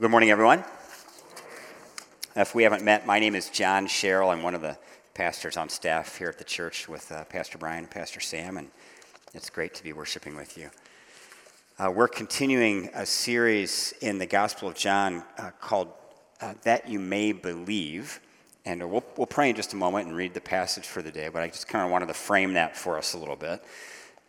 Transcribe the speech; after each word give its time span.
Good 0.00 0.10
morning, 0.10 0.30
everyone. 0.30 0.64
If 2.34 2.54
we 2.54 2.62
haven't 2.62 2.82
met, 2.82 3.06
my 3.06 3.18
name 3.18 3.34
is 3.34 3.50
John 3.50 3.86
Sherrill. 3.86 4.30
I'm 4.30 4.42
one 4.42 4.54
of 4.54 4.62
the 4.62 4.78
pastors 5.12 5.58
on 5.58 5.68
staff 5.68 6.16
here 6.16 6.30
at 6.30 6.38
the 6.38 6.44
church 6.44 6.88
with 6.88 7.12
uh, 7.12 7.24
Pastor 7.24 7.58
Brian 7.58 7.80
and 7.80 7.90
Pastor 7.90 8.18
Sam, 8.18 8.56
and 8.56 8.70
it's 9.34 9.50
great 9.50 9.74
to 9.74 9.82
be 9.82 9.92
worshiping 9.92 10.36
with 10.36 10.56
you. 10.56 10.70
Uh, 11.78 11.90
we're 11.90 12.08
continuing 12.08 12.88
a 12.94 13.04
series 13.04 13.92
in 14.00 14.16
the 14.16 14.24
Gospel 14.24 14.68
of 14.68 14.74
John 14.74 15.22
uh, 15.36 15.50
called 15.60 15.88
uh, 16.40 16.54
That 16.62 16.88
You 16.88 16.98
May 16.98 17.32
Believe. 17.32 18.20
And 18.64 18.90
we'll, 18.90 19.04
we'll 19.18 19.26
pray 19.26 19.50
in 19.50 19.56
just 19.56 19.74
a 19.74 19.76
moment 19.76 20.08
and 20.08 20.16
read 20.16 20.32
the 20.32 20.40
passage 20.40 20.86
for 20.86 21.02
the 21.02 21.12
day, 21.12 21.28
but 21.28 21.42
I 21.42 21.48
just 21.48 21.68
kind 21.68 21.84
of 21.84 21.90
wanted 21.90 22.06
to 22.06 22.14
frame 22.14 22.54
that 22.54 22.74
for 22.74 22.96
us 22.96 23.12
a 23.12 23.18
little 23.18 23.36
bit. 23.36 23.62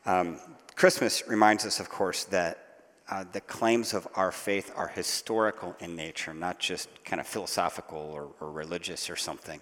Um, 0.05 0.38
Christmas 0.75 1.25
reminds 1.29 1.65
us, 1.65 1.79
of 1.79 1.88
course, 1.88 2.25
that 2.25 2.70
uh, 3.09 3.25
the 3.31 3.41
claims 3.41 3.93
of 3.93 4.07
our 4.15 4.31
faith 4.31 4.71
are 4.75 4.88
historical 4.88 5.75
in 5.79 5.95
nature, 5.95 6.34
not 6.34 6.59
just 6.59 6.89
kind 7.04 7.20
of 7.20 7.27
philosophical 7.27 7.98
or, 7.98 8.30
or 8.39 8.52
religious 8.52 9.09
or 9.09 9.16
something. 9.16 9.59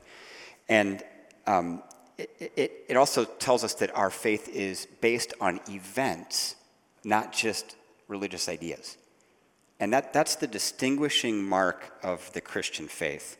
And 0.68 1.04
um, 1.48 1.81
it, 2.17 2.52
it, 2.55 2.72
it 2.90 2.98
also 2.98 3.26
tells 3.26 3.64
us 3.64 3.73
that 3.76 3.95
our 3.95 4.09
faith 4.09 4.50
is 4.50 4.88
based 5.02 5.34
on 5.41 5.59
events, 5.70 6.55
not 7.04 7.34
just 7.34 7.76
religious 8.08 8.50
ideas. 8.50 8.98
And 9.80 9.94
that, 9.94 10.14
that's 10.14 10.36
the 10.36 10.48
distinguishing 10.48 11.42
mark 11.42 11.98
of 12.03 12.31
the 12.34 12.42
Christian 12.42 12.88
faith. 12.88 13.38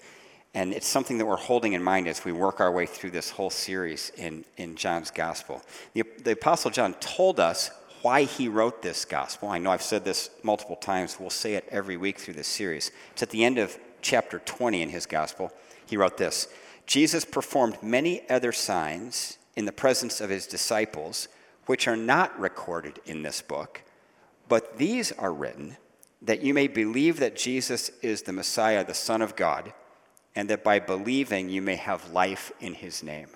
And 0.54 0.74
it's 0.74 0.88
something 0.88 1.18
that 1.20 1.26
we're 1.26 1.36
holding 1.36 1.74
in 1.74 1.84
mind 1.84 2.08
as 2.08 2.26
we 2.26 2.32
work 2.32 2.60
our 2.60 2.72
way 2.72 2.86
through 2.86 3.12
this 3.12 3.30
whole 3.30 3.50
series 3.50 4.12
in, 4.18 4.46
in 4.58 4.76
John's 4.76 5.12
gospel. 5.12 5.62
The, 5.94 6.04
the 6.24 6.32
Apostle 6.32 6.72
John 6.72 6.94
told 6.96 7.40
us 7.40 7.70
why 8.02 8.24
he 8.24 8.48
wrote 8.48 8.82
this 8.82 9.06
gospel. 9.06 9.50
I 9.50 9.58
know 9.58 9.72
I've 9.72 9.82
said 9.82 10.06
this 10.06 10.30
multiple 10.44 10.76
times. 10.76 11.20
We'll 11.20 11.30
say 11.30 11.56
it 11.56 11.68
every 11.70 11.98
week 11.98 12.20
through 12.20 12.36
this 12.36 12.48
series. 12.48 12.92
It's 13.12 13.24
at 13.24 13.30
the 13.30 13.44
end 13.44 13.58
of 13.58 13.78
chapter 14.02 14.40
20 14.40 14.82
in 14.82 14.90
his 14.90 15.06
gospel. 15.06 15.52
He 15.86 15.98
wrote 15.98 16.18
this 16.18 16.48
Jesus 16.86 17.26
performed 17.26 17.82
many 17.84 18.28
other 18.30 18.52
signs 18.52 19.38
in 19.56 19.66
the 19.66 19.72
presence 19.72 20.22
of 20.22 20.30
his 20.30 20.48
disciples, 20.48 21.28
which 21.66 21.88
are 21.88 21.98
not 21.98 22.40
recorded 22.40 23.00
in 23.06 23.22
this 23.22 23.42
book, 23.42 23.84
but 24.48 24.78
these 24.78 25.12
are 25.14 25.34
written 25.34 25.78
that 26.22 26.42
you 26.42 26.54
may 26.54 26.68
believe 26.68 27.20
that 27.20 27.36
Jesus 27.36 27.92
is 28.02 28.24
the 28.24 28.34
Messiah, 28.34 28.86
the 28.86 28.94
Son 28.94 29.22
of 29.22 29.36
God, 29.36 29.74
and 30.36 30.50
that 30.50 30.64
by 30.64 30.80
believing 30.80 31.50
you 31.50 31.62
may 31.62 31.76
have 31.76 32.12
life 32.12 32.52
in 32.60 32.74
his 32.74 33.04
name. 33.04 33.30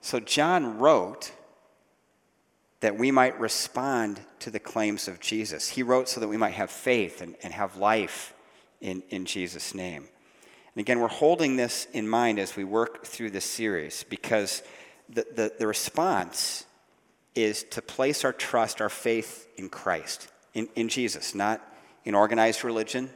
So 0.00 0.20
John 0.20 0.78
wrote 0.78 1.32
that 2.80 2.98
we 2.98 3.10
might 3.10 3.38
respond 3.40 4.20
to 4.40 4.50
the 4.50 4.60
claims 4.60 5.08
of 5.08 5.20
Jesus. 5.20 5.70
He 5.70 5.82
wrote 5.82 6.08
so 6.08 6.20
that 6.20 6.28
we 6.28 6.36
might 6.36 6.54
have 6.54 6.70
faith 6.70 7.20
and, 7.20 7.34
and 7.42 7.52
have 7.52 7.76
life 7.76 8.34
in, 8.80 9.02
in 9.08 9.24
Jesus' 9.24 9.74
name. 9.74 10.08
And 10.74 10.80
again, 10.80 11.00
we're 11.00 11.08
holding 11.08 11.56
this 11.56 11.86
in 11.92 12.06
mind 12.06 12.38
as 12.38 12.54
we 12.54 12.64
work 12.64 13.04
through 13.04 13.30
this 13.30 13.46
series 13.46 14.04
because 14.04 14.62
the, 15.08 15.26
the, 15.34 15.52
the 15.58 15.66
response 15.66 16.66
is 17.34 17.62
to 17.64 17.80
place 17.80 18.24
our 18.24 18.32
trust, 18.32 18.80
our 18.80 18.88
faith 18.90 19.48
in 19.56 19.68
Christ, 19.70 20.28
in, 20.52 20.68
in 20.74 20.88
Jesus, 20.88 21.34
not 21.34 21.62
in 22.04 22.14
organized 22.14 22.62
religion, 22.62 23.10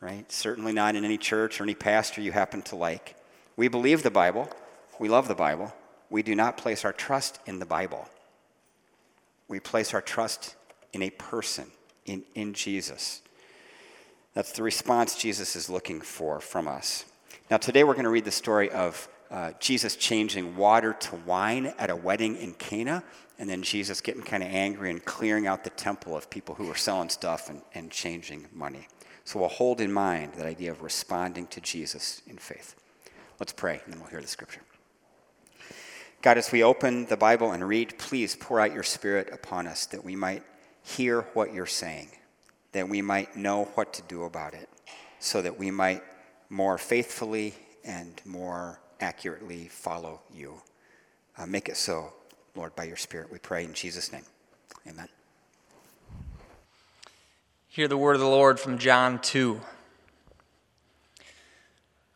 right? 0.00 0.30
Certainly 0.30 0.72
not 0.72 0.96
in 0.96 1.04
any 1.04 1.16
church 1.16 1.60
or 1.60 1.64
any 1.64 1.74
pastor 1.74 2.20
you 2.20 2.32
happen 2.32 2.60
to 2.62 2.76
like. 2.76 3.16
We 3.56 3.68
believe 3.68 4.02
the 4.02 4.10
Bible, 4.10 4.50
we 4.98 5.08
love 5.08 5.28
the 5.28 5.34
Bible. 5.34 5.72
We 6.10 6.22
do 6.22 6.34
not 6.34 6.58
place 6.58 6.84
our 6.84 6.92
trust 6.92 7.40
in 7.46 7.58
the 7.58 7.66
Bible 7.66 8.08
we 9.48 9.60
place 9.60 9.94
our 9.94 10.02
trust 10.02 10.56
in 10.92 11.02
a 11.02 11.10
person, 11.10 11.66
in, 12.06 12.24
in 12.34 12.54
Jesus. 12.54 13.22
That's 14.34 14.52
the 14.52 14.62
response 14.62 15.16
Jesus 15.16 15.54
is 15.56 15.70
looking 15.70 16.00
for 16.00 16.40
from 16.40 16.66
us. 16.66 17.04
Now, 17.50 17.56
today 17.56 17.84
we're 17.84 17.94
going 17.94 18.04
to 18.04 18.10
read 18.10 18.24
the 18.24 18.30
story 18.30 18.70
of 18.70 19.08
uh, 19.30 19.52
Jesus 19.58 19.96
changing 19.96 20.56
water 20.56 20.92
to 20.92 21.16
wine 21.26 21.72
at 21.78 21.90
a 21.90 21.96
wedding 21.96 22.36
in 22.36 22.54
Cana, 22.54 23.02
and 23.38 23.48
then 23.48 23.62
Jesus 23.62 24.00
getting 24.00 24.22
kind 24.22 24.42
of 24.42 24.48
angry 24.48 24.90
and 24.90 25.04
clearing 25.04 25.46
out 25.46 25.64
the 25.64 25.70
temple 25.70 26.16
of 26.16 26.30
people 26.30 26.54
who 26.54 26.66
were 26.66 26.74
selling 26.74 27.08
stuff 27.08 27.50
and, 27.50 27.62
and 27.74 27.90
changing 27.90 28.46
money. 28.52 28.86
So 29.24 29.40
we'll 29.40 29.48
hold 29.48 29.80
in 29.80 29.92
mind 29.92 30.34
that 30.34 30.46
idea 30.46 30.70
of 30.70 30.82
responding 30.82 31.46
to 31.48 31.60
Jesus 31.60 32.22
in 32.26 32.38
faith. 32.38 32.76
Let's 33.40 33.52
pray, 33.52 33.80
and 33.84 33.92
then 33.92 34.00
we'll 34.00 34.10
hear 34.10 34.20
the 34.20 34.28
scripture. 34.28 34.60
God, 36.24 36.38
as 36.38 36.50
we 36.50 36.62
open 36.62 37.04
the 37.04 37.18
Bible 37.18 37.52
and 37.52 37.68
read, 37.68 37.98
please 37.98 38.34
pour 38.34 38.58
out 38.58 38.72
your 38.72 38.82
Spirit 38.82 39.28
upon 39.30 39.66
us 39.66 39.84
that 39.84 40.02
we 40.02 40.16
might 40.16 40.42
hear 40.82 41.20
what 41.34 41.52
you're 41.52 41.66
saying, 41.66 42.08
that 42.72 42.88
we 42.88 43.02
might 43.02 43.36
know 43.36 43.64
what 43.74 43.92
to 43.92 44.02
do 44.08 44.22
about 44.22 44.54
it, 44.54 44.70
so 45.20 45.42
that 45.42 45.58
we 45.58 45.70
might 45.70 46.02
more 46.48 46.78
faithfully 46.78 47.52
and 47.84 48.22
more 48.24 48.80
accurately 49.00 49.68
follow 49.68 50.22
you. 50.32 50.54
Uh, 51.36 51.44
make 51.44 51.68
it 51.68 51.76
so, 51.76 52.14
Lord, 52.56 52.74
by 52.74 52.84
your 52.84 52.96
Spirit, 52.96 53.30
we 53.30 53.38
pray 53.38 53.62
in 53.62 53.74
Jesus' 53.74 54.10
name. 54.10 54.24
Amen. 54.88 55.08
Hear 57.68 57.86
the 57.86 57.98
word 57.98 58.14
of 58.14 58.22
the 58.22 58.26
Lord 58.26 58.58
from 58.58 58.78
John 58.78 59.18
2. 59.18 59.60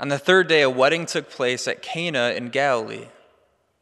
On 0.01 0.09
the 0.09 0.19
third 0.19 0.49
day, 0.49 0.63
a 0.63 0.71
wedding 0.71 1.05
took 1.05 1.29
place 1.29 1.69
at 1.69 1.83
Cana 1.83 2.31
in 2.31 2.49
Galilee 2.49 3.09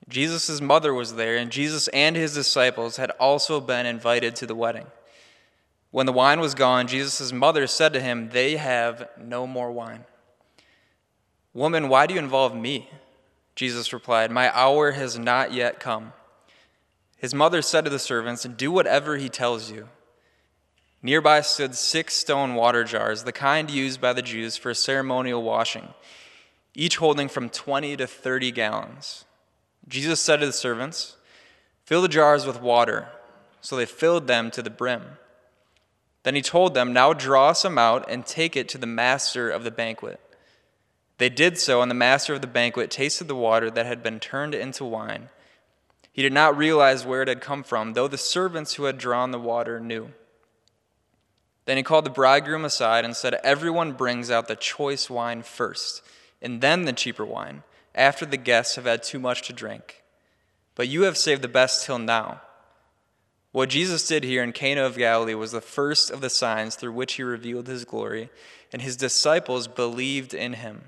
Jesus' 0.09 0.61
mother 0.61 0.95
was 0.95 1.15
there, 1.15 1.37
and 1.37 1.51
Jesus 1.51 1.89
and 1.89 2.15
his 2.15 2.35
disciples 2.35 2.97
had 2.97 3.11
also 3.13 3.61
been 3.61 3.87
invited 3.87 4.37
to 4.37 4.47
the 4.47 4.55
wedding. 4.55 4.87
When 5.91 6.07
the 6.07 6.13
wine 6.13 6.41
was 6.41 6.55
gone, 6.55 6.87
Jesus' 6.87 7.33
mother 7.33 7.67
said 7.67 7.93
to 7.93 8.01
him, 8.01 8.31
They 8.31 8.57
have 8.57 9.09
no 9.19 9.47
more 9.47 9.73
wine. 9.73 10.05
Woman, 11.55 11.89
why 11.89 12.07
do 12.07 12.15
you 12.15 12.21
involve 12.21 12.55
me? 12.55 12.91
Jesus 13.55 13.93
replied, 13.93 14.31
My 14.31 14.55
hour 14.57 14.93
has 14.93 15.19
not 15.19 15.53
yet 15.53 15.81
come. 15.81 16.13
His 17.17 17.35
mother 17.35 17.63
said 17.63 17.85
to 17.85 17.91
the 17.91 17.99
servants, 17.99 18.45
Do 18.45 18.71
whatever 18.71 19.17
he 19.17 19.29
tells 19.29 19.71
you. 19.71 19.89
Nearby 21.03 21.41
stood 21.41 21.75
six 21.75 22.15
stone 22.15 22.55
water 22.55 22.85
jars, 22.85 23.25
the 23.25 23.33
kind 23.33 23.71
used 23.71 24.01
by 24.01 24.13
the 24.13 24.23
Jews 24.23 24.57
for 24.57 24.75
ceremonial 24.75 25.43
washing, 25.43 25.89
each 26.75 26.97
holding 26.99 27.29
from 27.29 27.49
20 27.49 27.97
to 27.97 28.07
30 28.07 28.51
gallons. 28.53 29.26
Jesus 29.89 30.21
said 30.21 30.41
to 30.41 30.47
the 30.47 30.53
servants, 30.53 31.17
Fill 31.85 32.03
the 32.03 32.09
jars 32.09 32.47
with 32.47 32.61
water. 32.61 33.09
So 33.61 33.77
they 33.77 33.87
filled 33.87 34.27
them 34.27 34.51
to 34.53 34.63
the 34.63 34.71
brim. 34.71 35.19
Then 36.23 36.35
he 36.35 36.43
told 36.43 36.75
them, 36.75 36.93
Now 36.93 37.13
draw 37.13 37.53
some 37.53 37.79
out 37.79 38.09
and 38.09 38.27
take 38.27 38.57
it 38.57 38.69
to 38.71 38.79
the 38.79 38.87
master 38.87 39.49
of 39.51 39.65
the 39.65 39.71
banquet. 39.71 40.21
They 41.19 41.29
did 41.29 41.59
so, 41.59 41.81
and 41.83 41.91
the 41.91 41.95
master 41.95 42.35
of 42.35 42.41
the 42.41 42.47
banquet 42.47 42.91
tasted 42.91 43.29
the 43.29 43.35
water 43.35 43.71
that 43.71 43.87
had 43.87 44.03
been 44.03 44.21
turned 44.21 44.55
into 44.55 44.85
wine. 44.85 45.31
He 46.13 46.23
did 46.23 46.33
not 46.33 46.57
realize 46.57 47.07
where 47.07 47.23
it 47.23 47.29
had 47.29 47.41
come 47.41 47.63
from, 47.63 47.93
though 47.93 48.09
the 48.09 48.19
servants 48.19 48.75
who 48.75 48.85
had 48.85 48.99
drawn 48.99 49.31
the 49.31 49.39
water 49.39 49.81
knew. 49.81 50.11
Then 51.65 51.77
he 51.77 51.83
called 51.83 52.07
the 52.07 52.11
bridegroom 52.11 52.65
aside 52.65 53.05
and 53.05 53.17
said, 53.17 53.35
Everyone 53.43 53.93
brings 53.93 54.31
out 54.31 54.49
the 54.49 54.57
choice 54.57 55.11
wine 55.11 55.43
first, 55.43 56.03
and 56.41 56.61
then 56.61 56.85
the 56.85 56.93
cheaper 56.93 57.25
wine 57.25 57.63
after 57.97 58.27
the 58.27 58.37
guests 58.37 58.77
have 58.77 58.85
had 58.85 59.03
too 59.03 59.19
much 59.19 59.43
to 59.43 59.53
drink. 59.53 60.03
But 60.75 60.89
you 60.89 61.03
have 61.03 61.17
saved 61.17 61.43
the 61.43 61.49
best 61.49 61.85
till 61.85 61.99
now. 61.99 62.43
What 63.53 63.71
Jesus 63.71 64.07
did 64.07 64.23
here 64.23 64.43
in 64.43 64.53
Cana 64.53 64.83
of 64.83 64.99
Galilee 64.99 65.35
was 65.35 65.53
the 65.53 65.63
first 65.63 66.11
of 66.11 66.21
the 66.21 66.29
signs 66.29 66.75
through 66.75 66.93
which 66.93 67.15
he 67.15 67.23
revealed 67.23 67.67
his 67.67 67.87
glory, 67.87 68.29
and 68.71 68.83
his 68.83 68.97
disciples 68.97 69.67
believed 69.67 70.35
in 70.35 70.53
him. 70.53 70.85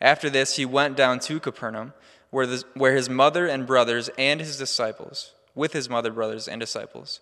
After 0.00 0.30
this, 0.30 0.56
he 0.56 0.64
went 0.64 0.96
down 0.96 1.18
to 1.20 1.40
Capernaum, 1.40 1.92
where, 2.30 2.46
the, 2.46 2.62
where 2.74 2.94
his 2.94 3.10
mother 3.10 3.48
and 3.48 3.66
brothers 3.66 4.10
and 4.16 4.40
his 4.40 4.56
disciples, 4.56 5.32
with 5.56 5.72
his 5.72 5.90
mother, 5.90 6.12
brothers, 6.12 6.46
and 6.46 6.60
disciples. 6.60 7.20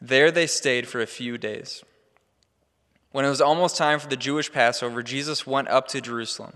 There 0.00 0.30
they 0.30 0.46
stayed 0.46 0.86
for 0.86 1.00
a 1.00 1.06
few 1.06 1.36
days. 1.36 1.82
When 3.10 3.24
it 3.24 3.28
was 3.28 3.40
almost 3.40 3.76
time 3.76 3.98
for 3.98 4.08
the 4.08 4.16
Jewish 4.16 4.52
Passover, 4.52 5.02
Jesus 5.02 5.46
went 5.46 5.68
up 5.68 5.88
to 5.88 6.00
Jerusalem. 6.00 6.54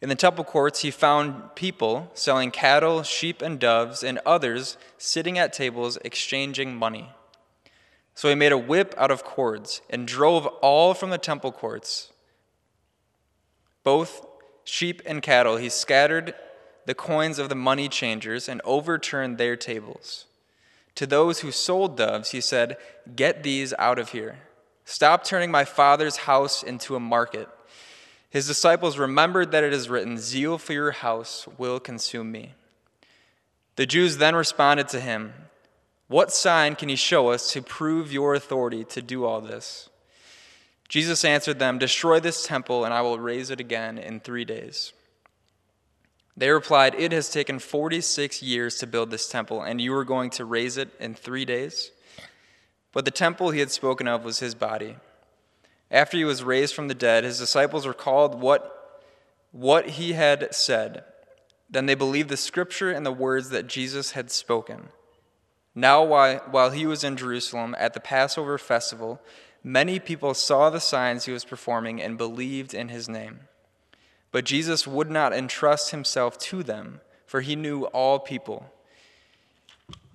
In 0.00 0.08
the 0.08 0.14
temple 0.14 0.44
courts, 0.44 0.80
he 0.80 0.90
found 0.90 1.54
people 1.56 2.10
selling 2.14 2.50
cattle, 2.50 3.02
sheep, 3.02 3.42
and 3.42 3.58
doves, 3.58 4.04
and 4.04 4.20
others 4.24 4.76
sitting 4.96 5.38
at 5.38 5.52
tables 5.52 5.98
exchanging 6.04 6.76
money. 6.76 7.10
So 8.14 8.28
he 8.28 8.34
made 8.34 8.52
a 8.52 8.58
whip 8.58 8.94
out 8.96 9.10
of 9.10 9.24
cords 9.24 9.80
and 9.90 10.06
drove 10.06 10.46
all 10.46 10.94
from 10.94 11.10
the 11.10 11.18
temple 11.18 11.52
courts, 11.52 12.12
both 13.82 14.24
sheep 14.64 15.02
and 15.04 15.22
cattle. 15.22 15.56
He 15.56 15.68
scattered 15.68 16.34
the 16.86 16.94
coins 16.94 17.38
of 17.38 17.48
the 17.48 17.54
money 17.54 17.88
changers 17.88 18.48
and 18.48 18.60
overturned 18.64 19.36
their 19.38 19.56
tables. 19.56 20.26
To 20.94 21.06
those 21.06 21.40
who 21.40 21.52
sold 21.52 21.96
doves, 21.96 22.30
he 22.30 22.40
said, 22.40 22.76
Get 23.14 23.42
these 23.42 23.72
out 23.78 23.98
of 23.98 24.10
here. 24.10 24.38
Stop 24.84 25.22
turning 25.22 25.50
my 25.50 25.64
father's 25.64 26.18
house 26.18 26.62
into 26.62 26.96
a 26.96 27.00
market. 27.00 27.48
His 28.30 28.46
disciples 28.46 28.98
remembered 28.98 29.52
that 29.52 29.64
it 29.64 29.72
is 29.72 29.88
written, 29.88 30.18
Zeal 30.18 30.58
for 30.58 30.72
your 30.72 30.90
house 30.90 31.48
will 31.56 31.80
consume 31.80 32.30
me. 32.30 32.54
The 33.76 33.86
Jews 33.86 34.18
then 34.18 34.34
responded 34.34 34.88
to 34.88 35.00
him, 35.00 35.32
What 36.08 36.32
sign 36.32 36.74
can 36.74 36.88
you 36.88 36.96
show 36.96 37.28
us 37.28 37.52
to 37.52 37.62
prove 37.62 38.12
your 38.12 38.34
authority 38.34 38.84
to 38.84 39.00
do 39.00 39.24
all 39.24 39.40
this? 39.40 39.88
Jesus 40.88 41.24
answered 41.24 41.58
them, 41.58 41.78
Destroy 41.78 42.20
this 42.20 42.46
temple, 42.46 42.84
and 42.84 42.92
I 42.92 43.02
will 43.02 43.18
raise 43.18 43.50
it 43.50 43.60
again 43.60 43.98
in 43.98 44.20
three 44.20 44.44
days. 44.44 44.92
They 46.36 46.50
replied, 46.50 46.94
It 46.94 47.12
has 47.12 47.30
taken 47.30 47.58
46 47.58 48.42
years 48.42 48.76
to 48.78 48.86
build 48.86 49.10
this 49.10 49.28
temple, 49.28 49.62
and 49.62 49.80
you 49.80 49.94
are 49.94 50.04
going 50.04 50.30
to 50.30 50.44
raise 50.44 50.76
it 50.76 50.88
in 51.00 51.14
three 51.14 51.44
days? 51.44 51.90
But 52.92 53.04
the 53.04 53.10
temple 53.10 53.50
he 53.50 53.60
had 53.60 53.70
spoken 53.70 54.08
of 54.08 54.24
was 54.24 54.38
his 54.38 54.54
body. 54.54 54.96
After 55.90 56.16
he 56.16 56.24
was 56.24 56.42
raised 56.42 56.74
from 56.74 56.88
the 56.88 56.94
dead, 56.94 57.24
his 57.24 57.38
disciples 57.38 57.86
recalled 57.86 58.40
what, 58.40 59.00
what 59.52 59.90
he 59.90 60.12
had 60.12 60.54
said. 60.54 61.04
Then 61.70 61.86
they 61.86 61.94
believed 61.94 62.28
the 62.28 62.36
scripture 62.36 62.90
and 62.90 63.04
the 63.04 63.12
words 63.12 63.50
that 63.50 63.66
Jesus 63.66 64.12
had 64.12 64.30
spoken. 64.30 64.88
Now, 65.74 66.02
while, 66.02 66.38
while 66.50 66.70
he 66.70 66.86
was 66.86 67.04
in 67.04 67.16
Jerusalem 67.16 67.74
at 67.78 67.94
the 67.94 68.00
Passover 68.00 68.58
festival, 68.58 69.20
many 69.62 69.98
people 69.98 70.34
saw 70.34 70.70
the 70.70 70.80
signs 70.80 71.24
he 71.24 71.32
was 71.32 71.44
performing 71.44 72.02
and 72.02 72.18
believed 72.18 72.74
in 72.74 72.88
his 72.88 73.08
name. 73.08 73.40
But 74.30 74.44
Jesus 74.44 74.86
would 74.86 75.10
not 75.10 75.32
entrust 75.32 75.90
himself 75.90 76.38
to 76.38 76.62
them, 76.62 77.00
for 77.26 77.40
he 77.40 77.56
knew 77.56 77.84
all 77.84 78.18
people. 78.18 78.72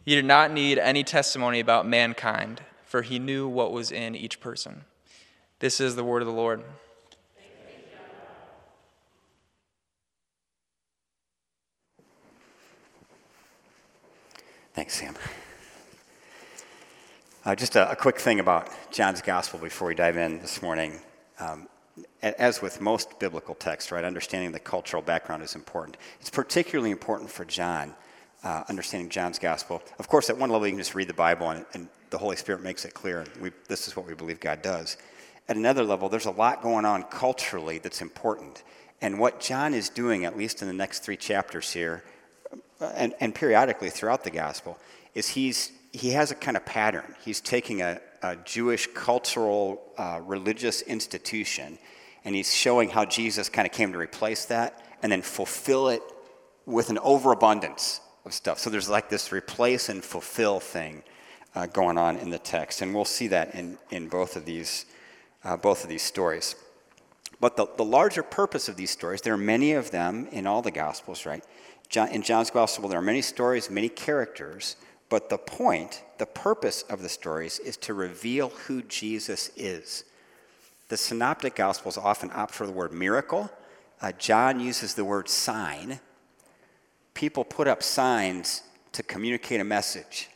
He 0.06 0.16
did 0.16 0.26
not 0.26 0.52
need 0.52 0.78
any 0.78 1.04
testimony 1.04 1.60
about 1.60 1.88
mankind, 1.88 2.62
for 2.86 3.02
he 3.02 3.18
knew 3.18 3.48
what 3.48 3.72
was 3.72 3.92
in 3.92 4.16
each 4.16 4.40
person. 4.40 4.86
This 5.64 5.80
is 5.80 5.96
the 5.96 6.04
word 6.04 6.22
of 6.22 6.26
the 6.26 6.34
Lord. 6.34 6.62
Thanks, 14.74 14.94
Sam. 14.96 15.16
Uh, 17.46 17.56
just 17.56 17.78
a, 17.78 17.90
a, 17.90 17.96
quick 17.96 18.20
thing 18.20 18.42
about 18.42 18.68
John's 18.92 19.22
gospel 19.22 19.58
before 19.58 19.88
we 19.88 19.96
dive 19.96 20.18
in 20.18 20.42
this 20.42 20.62
morning. 20.62 21.00
Um, 21.40 21.70
as 22.22 22.62
with 22.62 22.82
most 22.82 23.18
biblical 23.18 23.56
texts, 23.56 23.90
right, 23.90 24.04
understanding 24.04 24.52
the 24.52 24.60
cultural 24.60 25.02
background 25.02 25.44
is 25.44 25.56
important. 25.56 25.96
It's 26.20 26.30
particularly 26.30 26.92
important 26.92 27.30
for 27.30 27.46
John, 27.46 27.96
uh, 28.44 28.66
understanding 28.68 29.08
John's 29.08 29.40
gospel. 29.40 29.82
Of 29.98 30.10
course, 30.10 30.30
at 30.30 30.38
one 30.38 30.50
level, 30.50 30.68
you 30.68 30.74
can 30.74 30.80
just 30.80 30.94
read 30.94 31.08
the 31.08 31.14
Bible 31.14 31.52
and, 31.52 31.66
and 31.74 31.88
the 32.10 32.18
Holy 32.18 32.36
Spirit 32.36 32.62
makes 32.62 32.84
it 32.84 32.94
clear. 32.94 33.24
We, 33.40 33.52
this 33.70 33.88
is 33.88 33.96
what 33.96 34.06
we 34.06 34.14
believe 34.14 34.42
God 34.42 34.62
does. 34.62 34.98
At 35.50 35.58
another 35.58 35.84
level, 35.84 36.10
there's 36.10 36.26
a 36.26 36.32
lot 36.32 36.62
going 36.62 36.86
on 36.86 37.04
culturally 37.04 37.78
that's 37.78 38.02
important. 38.02 38.64
And 39.02 39.20
what 39.20 39.42
John 39.42 39.74
is 39.74 39.90
doing, 39.90 40.24
at 40.24 40.38
least 40.38 40.62
in 40.62 40.68
the 40.68 40.74
next 40.74 41.00
three 41.00 41.18
chapters 41.18 41.72
here, 41.74 42.04
and, 42.80 43.14
and 43.20 43.36
periodically 43.36 43.90
throughout 43.90 44.24
the 44.24 44.32
gospel, 44.32 44.78
is 45.14 45.28
he's, 45.30 45.72
he 45.92 46.12
has 46.12 46.32
a 46.32 46.36
kind 46.36 46.56
of 46.56 46.66
pattern. 46.66 47.16
He's 47.24 47.42
taking 47.42 47.82
a, 47.82 48.00
a 48.22 48.38
Jewish 48.38 48.88
cultural 48.94 49.82
uh, 49.98 50.22
religious 50.24 50.82
institution, 50.82 51.78
and 52.24 52.34
he's 52.34 52.56
showing 52.56 52.90
how 52.90 53.04
Jesus 53.04 53.50
kind 53.50 53.66
of 53.66 53.74
came 53.74 53.92
to 53.92 53.98
replace 53.98 54.46
that 54.46 54.82
and 55.02 55.12
then 55.12 55.22
fulfill 55.22 55.90
it 55.90 56.02
with 56.66 56.90
an 56.90 56.98
overabundance 57.00 58.00
of 58.26 58.34
stuff. 58.34 58.60
So 58.60 58.70
there's 58.70 58.90
like 58.90 59.10
this 59.10 59.34
replace 59.34 59.90
and 59.90 60.02
fulfill 60.02 60.62
thing 60.62 61.04
uh, 61.56 61.66
going 61.66 61.98
on 61.98 62.16
in 62.18 62.30
the 62.30 62.40
text, 62.40 62.82
and 62.82 62.96
we'll 62.96 63.04
see 63.04 63.28
that 63.28 63.54
in, 63.54 63.78
in 63.92 64.08
both 64.08 64.38
of 64.38 64.46
these 64.46 64.86
uh, 65.44 65.58
both 65.58 65.84
of 65.84 65.90
these 65.90 66.04
stories. 66.04 66.56
But 67.40 67.58
the, 67.58 67.68
the 67.76 67.84
larger 67.84 68.24
purpose 68.24 68.70
of 68.70 68.78
these 68.78 68.92
stories, 68.92 69.22
there 69.22 69.34
are 69.34 69.38
many 69.38 69.74
of 69.74 69.92
them 69.92 70.28
in 70.32 70.48
all 70.48 70.62
the 70.62 70.72
Gospels, 70.72 71.26
right? 71.26 71.44
John, 71.90 72.10
in 72.10 72.22
John's 72.22 72.50
Gospel, 72.50 72.88
there 72.88 73.00
are 73.00 73.04
many 73.04 73.22
stories, 73.22 73.70
many 73.70 73.90
characters, 73.90 74.78
but 75.10 75.30
the 75.30 75.38
point, 75.38 76.04
the 76.18 76.26
purpose 76.26 76.84
of 76.84 77.02
the 77.02 77.10
stories 77.10 77.60
is 77.60 77.78
to 77.78 77.94
reveal 77.94 78.50
who 78.50 78.82
Jesus 78.82 79.52
is. 79.56 80.06
The 80.88 80.98
Synoptic 80.98 81.56
Gospels 81.56 81.98
often 81.98 82.32
opt 82.34 82.54
for 82.54 82.66
the 82.66 82.72
word 82.72 82.94
miracle. 82.94 83.52
Uh, 84.02 84.12
John 84.14 84.60
uses 84.60 84.96
the 84.96 85.06
word 85.06 85.30
sign. 85.30 86.00
People 87.14 87.44
put 87.44 87.68
up 87.68 87.84
signs 87.84 88.64
to 88.94 89.04
communicate 89.04 89.60
a 89.60 89.64
message, 89.64 90.30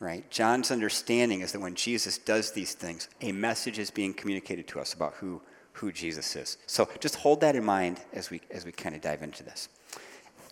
right? 0.00 0.28
John's 0.30 0.70
understanding 0.70 1.40
is 1.40 1.52
that 1.52 1.60
when 1.60 1.74
Jesus 1.74 2.18
does 2.18 2.52
these 2.52 2.74
things, 2.74 3.08
a 3.20 3.32
message 3.32 3.78
is 3.78 3.90
being 3.90 4.12
communicated 4.12 4.66
to 4.68 4.80
us 4.80 4.92
about 4.92 5.14
who, 5.14 5.40
who 5.72 5.92
Jesus 5.92 6.36
is. 6.36 6.58
So 6.66 6.88
just 7.00 7.16
hold 7.16 7.40
that 7.40 7.56
in 7.56 7.64
mind 7.64 8.00
as 8.12 8.30
we, 8.30 8.40
as 8.50 8.64
we 8.64 8.72
kind 8.72 8.94
of 8.94 9.00
dive 9.00 9.22
into 9.22 9.42
this. 9.42 9.68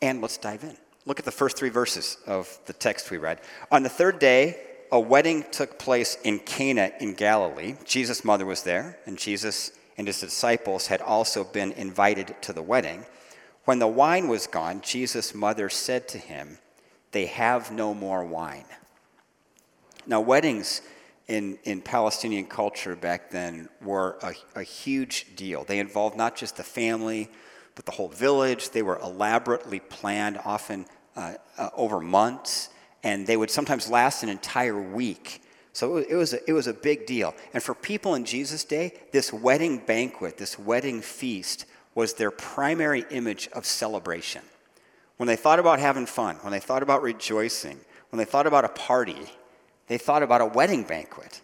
And 0.00 0.20
let's 0.20 0.36
dive 0.36 0.64
in. 0.64 0.76
Look 1.04 1.18
at 1.18 1.24
the 1.24 1.32
first 1.32 1.56
three 1.56 1.68
verses 1.68 2.16
of 2.26 2.58
the 2.66 2.72
text 2.72 3.10
we 3.10 3.18
read. 3.18 3.40
On 3.70 3.82
the 3.82 3.88
third 3.88 4.18
day, 4.18 4.60
a 4.92 5.00
wedding 5.00 5.44
took 5.50 5.78
place 5.78 6.16
in 6.22 6.38
Cana 6.38 6.92
in 7.00 7.14
Galilee. 7.14 7.76
Jesus' 7.84 8.24
mother 8.24 8.46
was 8.46 8.62
there, 8.62 8.98
and 9.06 9.18
Jesus 9.18 9.72
and 9.96 10.06
his 10.06 10.20
disciples 10.20 10.86
had 10.86 11.00
also 11.00 11.44
been 11.44 11.72
invited 11.72 12.34
to 12.42 12.52
the 12.52 12.62
wedding. 12.62 13.04
When 13.64 13.78
the 13.78 13.86
wine 13.86 14.28
was 14.28 14.46
gone, 14.46 14.80
Jesus' 14.80 15.34
mother 15.34 15.68
said 15.68 16.08
to 16.08 16.18
him, 16.18 16.58
They 17.12 17.26
have 17.26 17.70
no 17.70 17.94
more 17.94 18.24
wine. 18.24 18.66
Now, 20.06 20.20
weddings 20.20 20.82
in, 21.28 21.58
in 21.64 21.80
Palestinian 21.80 22.46
culture 22.46 22.96
back 22.96 23.30
then 23.30 23.68
were 23.80 24.18
a, 24.22 24.60
a 24.60 24.62
huge 24.62 25.34
deal. 25.36 25.64
They 25.64 25.78
involved 25.78 26.16
not 26.16 26.36
just 26.36 26.56
the 26.56 26.64
family, 26.64 27.30
but 27.74 27.86
the 27.86 27.92
whole 27.92 28.08
village. 28.08 28.70
They 28.70 28.82
were 28.82 28.98
elaborately 28.98 29.80
planned, 29.80 30.38
often 30.44 30.86
uh, 31.16 31.34
uh, 31.56 31.70
over 31.76 32.00
months, 32.00 32.68
and 33.02 33.26
they 33.26 33.36
would 33.36 33.50
sometimes 33.50 33.88
last 33.88 34.22
an 34.22 34.28
entire 34.28 34.80
week. 34.80 35.42
So 35.72 35.96
it 35.96 36.14
was, 36.14 36.34
a, 36.34 36.50
it 36.50 36.52
was 36.52 36.66
a 36.66 36.74
big 36.74 37.06
deal. 37.06 37.34
And 37.54 37.62
for 37.62 37.74
people 37.74 38.14
in 38.14 38.24
Jesus' 38.24 38.64
day, 38.64 38.92
this 39.10 39.32
wedding 39.32 39.78
banquet, 39.78 40.36
this 40.36 40.58
wedding 40.58 41.00
feast, 41.00 41.64
was 41.94 42.14
their 42.14 42.30
primary 42.30 43.04
image 43.10 43.48
of 43.52 43.64
celebration. 43.64 44.42
When 45.16 45.26
they 45.26 45.36
thought 45.36 45.58
about 45.58 45.78
having 45.78 46.06
fun, 46.06 46.36
when 46.36 46.52
they 46.52 46.60
thought 46.60 46.82
about 46.82 47.02
rejoicing, 47.02 47.78
when 48.10 48.18
they 48.18 48.24
thought 48.24 48.46
about 48.46 48.64
a 48.64 48.68
party, 48.68 49.30
they 49.92 49.98
thought 49.98 50.22
about 50.22 50.40
a 50.40 50.46
wedding 50.46 50.84
banquet. 50.84 51.42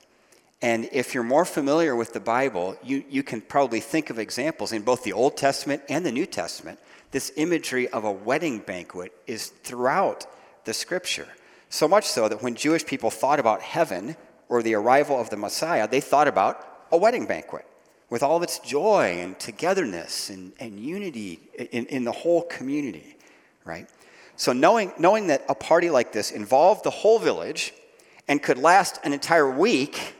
And 0.62 0.88
if 0.90 1.12
you're 1.12 1.22
more 1.22 1.44
familiar 1.44 1.94
with 1.94 2.14
the 2.14 2.20
Bible, 2.20 2.78
you, 2.82 3.04
you 3.10 3.22
can 3.22 3.42
probably 3.42 3.80
think 3.80 4.08
of 4.08 4.18
examples 4.18 4.72
in 4.72 4.80
both 4.80 5.04
the 5.04 5.12
Old 5.12 5.36
Testament 5.36 5.82
and 5.90 6.04
the 6.04 6.10
New 6.10 6.24
Testament. 6.24 6.78
This 7.10 7.30
imagery 7.36 7.88
of 7.88 8.04
a 8.04 8.10
wedding 8.10 8.60
banquet 8.60 9.12
is 9.26 9.48
throughout 9.48 10.24
the 10.64 10.72
scripture. 10.72 11.28
So 11.68 11.86
much 11.86 12.06
so 12.06 12.26
that 12.26 12.42
when 12.42 12.54
Jewish 12.54 12.86
people 12.86 13.10
thought 13.10 13.38
about 13.38 13.60
heaven 13.60 14.16
or 14.48 14.62
the 14.62 14.72
arrival 14.76 15.20
of 15.20 15.28
the 15.28 15.36
Messiah, 15.36 15.86
they 15.86 16.00
thought 16.00 16.26
about 16.26 16.86
a 16.90 16.96
wedding 16.96 17.26
banquet 17.26 17.66
with 18.08 18.22
all 18.22 18.38
of 18.38 18.42
its 18.42 18.60
joy 18.60 19.18
and 19.20 19.38
togetherness 19.38 20.30
and, 20.30 20.54
and 20.58 20.80
unity 20.80 21.38
in, 21.70 21.84
in 21.86 22.04
the 22.04 22.12
whole 22.12 22.44
community, 22.44 23.14
right? 23.66 23.86
So, 24.36 24.54
knowing, 24.54 24.92
knowing 24.98 25.26
that 25.26 25.44
a 25.50 25.54
party 25.54 25.90
like 25.90 26.12
this 26.12 26.30
involved 26.30 26.84
the 26.84 26.90
whole 26.90 27.18
village 27.18 27.74
and 28.28 28.42
could 28.42 28.58
last 28.58 29.00
an 29.02 29.12
entire 29.14 29.50
week 29.50 30.14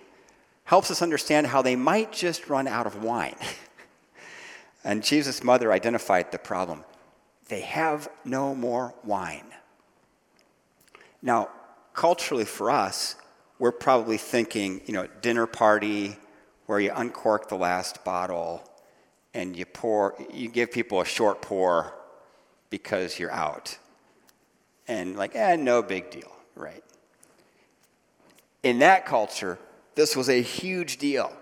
helps 0.65 0.91
us 0.91 1.03
understand 1.03 1.47
how 1.47 1.63
they 1.63 1.77
might 1.77 2.11
just 2.11 2.49
run 2.49 2.67
out 2.67 2.87
of 2.87 3.03
wine. 3.03 3.37
and 4.85 5.05
Jesus' 5.05 5.45
mother 5.45 5.73
identified 5.73 6.33
the 6.33 6.39
problem. 6.39 6.85
They 7.49 7.61
have 7.61 8.09
no 8.25 8.55
more 8.55 8.95
wine. 9.05 9.47
Now, 11.23 11.51
culturally 11.95 12.45
for 12.45 12.71
us, 12.71 13.17
we're 13.59 13.73
probably 13.73 14.19
thinking, 14.19 14.81
you 14.87 14.95
know, 14.95 15.07
dinner 15.21 15.47
party 15.47 16.17
where 16.67 16.79
you 16.79 16.93
uncork 16.95 17.49
the 17.49 17.57
last 17.57 18.05
bottle 18.05 18.63
and 19.35 19.57
you 19.57 19.65
pour, 19.65 20.15
you 20.33 20.49
give 20.49 20.71
people 20.71 21.01
a 21.01 21.05
short 21.05 21.43
pour 21.43 21.95
because 22.71 23.19
you're 23.19 23.33
out. 23.33 23.79
And 24.87 25.17
like, 25.17 25.35
eh, 25.35 25.57
no 25.57 25.83
big 25.83 26.11
deal, 26.11 26.31
right? 26.55 26.85
In 28.63 28.81
that 28.81 29.07
culture, 29.07 29.59
this 29.95 30.17
was 30.17 30.29
a 30.29 30.43
huge 30.43 30.99
deal. 30.99 31.33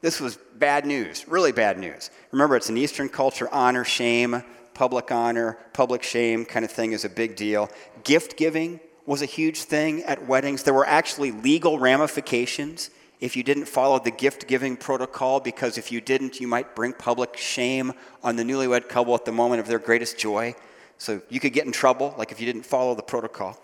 This 0.00 0.20
was 0.20 0.36
bad 0.56 0.84
news, 0.84 1.28
really 1.28 1.52
bad 1.52 1.78
news. 1.78 2.10
Remember, 2.32 2.56
it's 2.56 2.68
an 2.68 2.76
Eastern 2.76 3.08
culture 3.08 3.48
honor, 3.52 3.84
shame, 3.84 4.42
public 4.74 5.12
honor, 5.12 5.58
public 5.72 6.02
shame 6.02 6.44
kind 6.44 6.64
of 6.64 6.72
thing 6.72 6.92
is 6.92 7.04
a 7.04 7.08
big 7.08 7.36
deal. 7.36 7.70
Gift 8.02 8.36
giving 8.36 8.80
was 9.06 9.22
a 9.22 9.26
huge 9.26 9.62
thing 9.62 10.02
at 10.04 10.26
weddings. 10.26 10.64
There 10.64 10.74
were 10.74 10.86
actually 10.86 11.30
legal 11.30 11.78
ramifications 11.78 12.90
if 13.20 13.36
you 13.36 13.44
didn't 13.44 13.66
follow 13.66 14.00
the 14.00 14.10
gift 14.10 14.48
giving 14.48 14.76
protocol, 14.76 15.38
because 15.38 15.78
if 15.78 15.92
you 15.92 16.00
didn't, 16.00 16.40
you 16.40 16.48
might 16.48 16.74
bring 16.74 16.92
public 16.92 17.36
shame 17.36 17.92
on 18.24 18.34
the 18.34 18.42
newlywed 18.42 18.88
couple 18.88 19.14
at 19.14 19.24
the 19.24 19.30
moment 19.30 19.60
of 19.60 19.68
their 19.68 19.78
greatest 19.78 20.18
joy. 20.18 20.56
So 20.98 21.22
you 21.28 21.38
could 21.38 21.52
get 21.52 21.64
in 21.64 21.70
trouble, 21.70 22.16
like 22.18 22.32
if 22.32 22.40
you 22.40 22.46
didn't 22.46 22.66
follow 22.66 22.96
the 22.96 23.02
protocol. 23.02 23.56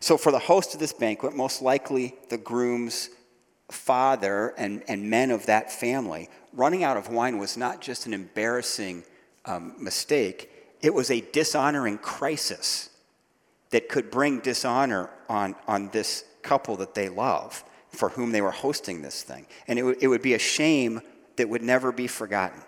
So, 0.00 0.16
for 0.16 0.32
the 0.32 0.38
host 0.38 0.74
of 0.74 0.80
this 0.80 0.92
banquet, 0.92 1.34
most 1.34 1.60
likely 1.62 2.14
the 2.28 2.38
groom's 2.38 3.10
father 3.70 4.54
and, 4.56 4.82
and 4.88 5.10
men 5.10 5.30
of 5.30 5.46
that 5.46 5.70
family, 5.72 6.28
running 6.52 6.84
out 6.84 6.96
of 6.96 7.08
wine 7.08 7.38
was 7.38 7.56
not 7.56 7.80
just 7.80 8.06
an 8.06 8.14
embarrassing 8.14 9.04
um, 9.44 9.74
mistake, 9.78 10.50
it 10.80 10.94
was 10.94 11.10
a 11.10 11.20
dishonoring 11.32 11.98
crisis 11.98 12.90
that 13.70 13.88
could 13.88 14.10
bring 14.10 14.40
dishonor 14.40 15.10
on, 15.28 15.54
on 15.66 15.88
this 15.90 16.24
couple 16.42 16.76
that 16.76 16.94
they 16.94 17.08
love. 17.08 17.64
for 17.90 18.10
whom 18.10 18.32
they 18.32 18.40
were 18.42 18.50
hosting 18.50 19.02
this 19.02 19.22
thing. 19.22 19.46
And 19.66 19.78
it, 19.78 19.82
w- 19.82 19.98
it 20.00 20.08
would 20.08 20.22
be 20.22 20.34
a 20.34 20.38
shame 20.38 21.00
that 21.36 21.48
would 21.48 21.62
never 21.62 21.92
be 21.92 22.06
forgotten. 22.06 22.60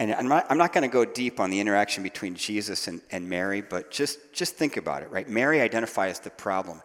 And 0.00 0.14
I'm 0.14 0.28
not, 0.28 0.56
not 0.56 0.72
going 0.72 0.80
to 0.80 0.88
go 0.88 1.04
deep 1.04 1.38
on 1.40 1.50
the 1.50 1.60
interaction 1.60 2.02
between 2.02 2.34
Jesus 2.34 2.88
and, 2.88 3.02
and 3.10 3.28
Mary, 3.28 3.60
but 3.60 3.90
just, 3.90 4.32
just 4.32 4.54
think 4.54 4.78
about 4.78 5.02
it, 5.02 5.10
right? 5.10 5.28
Mary 5.28 5.60
identifies 5.60 6.20
the 6.20 6.30
problem. 6.30 6.80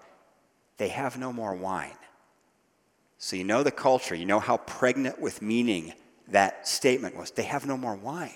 They 0.76 0.90
have 0.90 1.18
no 1.18 1.32
more 1.32 1.56
wine. 1.56 1.96
So 3.18 3.38
you 3.38 3.46
know 3.46 3.64
the 3.64 3.72
culture, 3.72 4.16
you 4.16 4.26
know 4.26 4.42
how 4.42 4.58
pregnant 4.58 5.22
with 5.22 5.42
meaning 5.42 5.94
that 6.28 6.68
statement 6.68 7.16
was. 7.16 7.32
They 7.32 7.44
have 7.44 7.66
no 7.66 7.78
more 7.78 7.96
wine. 7.96 8.36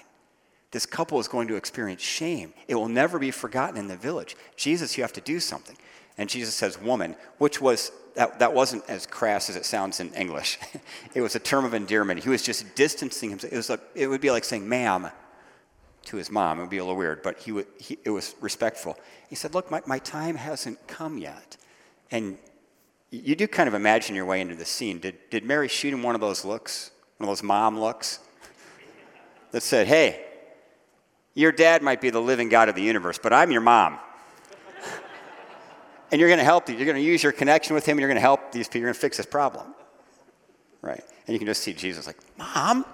This 0.72 0.86
couple 0.86 1.20
is 1.20 1.28
going 1.28 1.50
to 1.50 1.58
experience 1.58 2.02
shame. 2.02 2.54
It 2.70 2.76
will 2.76 2.88
never 2.88 3.20
be 3.20 3.32
forgotten 3.32 3.76
in 3.76 3.90
the 3.90 3.98
village. 3.98 4.38
Jesus, 4.56 4.96
you 4.96 5.04
have 5.04 5.12
to 5.12 5.22
do 5.22 5.42
something. 5.42 5.76
And 6.18 6.30
Jesus 6.30 6.54
says, 6.56 6.80
woman, 6.80 7.16
which 7.38 7.62
was, 7.62 7.92
that, 8.16 8.40
that 8.40 8.54
wasn't 8.54 8.84
as 8.90 9.06
crass 9.06 9.50
as 9.50 9.56
it 9.56 9.66
sounds 9.66 10.00
in 10.00 10.14
English. 10.14 10.60
it 11.14 11.22
was 11.22 11.36
a 11.36 11.40
term 11.40 11.66
of 11.66 11.74
endearment. 11.74 12.24
He 12.24 12.30
was 12.30 12.42
just 12.42 12.76
distancing 12.76 13.30
himself. 13.30 13.54
It, 13.54 13.56
was 13.56 13.70
a, 13.70 13.80
it 13.96 14.08
would 14.08 14.22
be 14.22 14.32
like 14.32 14.44
saying, 14.44 14.68
ma'am, 14.68 15.10
to 16.06 16.18
his 16.18 16.30
mom. 16.30 16.58
It 16.58 16.62
would 16.62 16.70
be 16.70 16.80
a 16.80 16.84
little 16.84 16.98
weird, 16.98 17.24
but 17.24 17.40
he, 17.40 17.52
would, 17.52 17.68
he 17.80 17.98
it 18.04 18.10
was 18.10 18.36
respectful. 18.42 18.98
He 19.30 19.36
said, 19.36 19.54
look, 19.54 19.72
my, 19.72 19.82
my 19.86 20.00
time 20.00 20.36
hasn't 20.36 20.88
come 20.88 21.18
yet. 21.18 21.58
And 22.12 22.38
you 23.12 23.36
do 23.36 23.48
kind 23.48 23.68
of 23.68 23.74
imagine 23.74 24.16
your 24.16 24.26
way 24.26 24.42
into 24.42 24.56
the 24.56 24.66
scene. 24.66 25.00
Did, 25.00 25.18
did 25.30 25.44
Mary 25.44 25.68
shoot 25.68 25.94
him 25.94 26.04
one 26.04 26.16
of 26.16 26.22
those 26.22 26.44
looks, 26.46 26.92
one 27.18 27.30
of 27.30 27.32
those 27.32 27.44
mom 27.44 27.80
looks 27.80 28.20
that 29.52 29.62
said, 29.62 29.88
hey, 29.88 30.26
your 31.34 31.52
dad 31.52 31.82
might 31.82 32.02
be 32.02 32.10
the 32.10 32.22
living 32.22 32.50
God 32.50 32.70
of 32.70 32.76
the 32.76 32.82
universe, 32.82 33.20
but 33.22 33.34
I'm 33.34 33.52
your 33.52 33.62
mom. 33.62 34.00
And 36.12 36.20
you're 36.20 36.30
going 36.30 36.40
to 36.40 36.46
help, 36.46 36.66
these. 36.66 36.78
you're 36.78 36.86
going 36.86 36.96
to 36.96 37.02
use 37.02 37.24
your 37.24 37.32
connection 37.32 37.76
with 37.76 37.86
him, 37.86 37.94
and 37.94 38.02
you're 38.02 38.10
going 38.10 38.16
to 38.16 38.22
help 38.22 38.52
these 38.52 38.68
people, 38.68 38.82
you're 38.82 38.88
going 38.88 38.96
to 38.96 39.00
fix 39.00 39.18
this 39.18 39.26
problem. 39.26 39.74
Right? 40.82 41.04
And 41.28 41.34
you 41.34 41.40
can 41.40 41.48
just 41.48 41.62
see 41.62 41.74
Jesus 41.74 42.08
like, 42.08 42.18
Mom? 42.38 42.86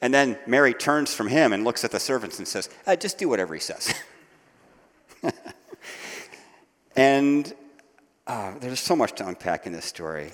And 0.00 0.14
then 0.14 0.38
Mary 0.46 0.74
turns 0.74 1.12
from 1.12 1.28
him 1.28 1.52
and 1.52 1.64
looks 1.64 1.84
at 1.84 1.90
the 1.90 1.98
servants 1.98 2.38
and 2.38 2.46
says, 2.46 2.68
uh, 2.86 2.94
just 2.94 3.18
do 3.18 3.28
whatever 3.28 3.54
he 3.54 3.60
says. 3.60 3.92
and 6.96 7.52
uh, 8.26 8.54
there's 8.60 8.80
so 8.80 8.94
much 8.94 9.12
to 9.16 9.26
unpack 9.26 9.66
in 9.66 9.72
this 9.72 9.86
story. 9.86 10.30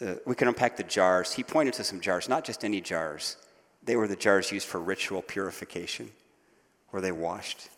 Uh, 0.00 0.14
we 0.24 0.34
can 0.34 0.48
unpack 0.48 0.76
the 0.76 0.84
jars. 0.84 1.34
He 1.34 1.42
pointed 1.42 1.74
to 1.74 1.84
some 1.84 2.00
jars, 2.00 2.28
not 2.28 2.44
just 2.44 2.64
any 2.64 2.80
jars. 2.80 3.36
They 3.82 3.96
were 3.96 4.08
the 4.08 4.16
jars 4.16 4.52
used 4.52 4.66
for 4.66 4.80
ritual 4.80 5.22
purification, 5.22 6.10
where 6.90 7.02
they 7.02 7.12
washed. 7.12 7.68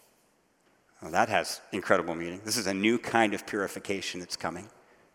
Well, 1.02 1.11
that 1.12 1.28
has 1.28 1.61
incredible 1.73 2.14
meaning. 2.14 2.40
This 2.45 2.57
is 2.57 2.66
a 2.66 2.75
new 2.75 2.99
kind 2.99 3.33
of 3.33 3.47
purification 3.47 4.21
that's 4.21 4.37
coming, 4.37 4.69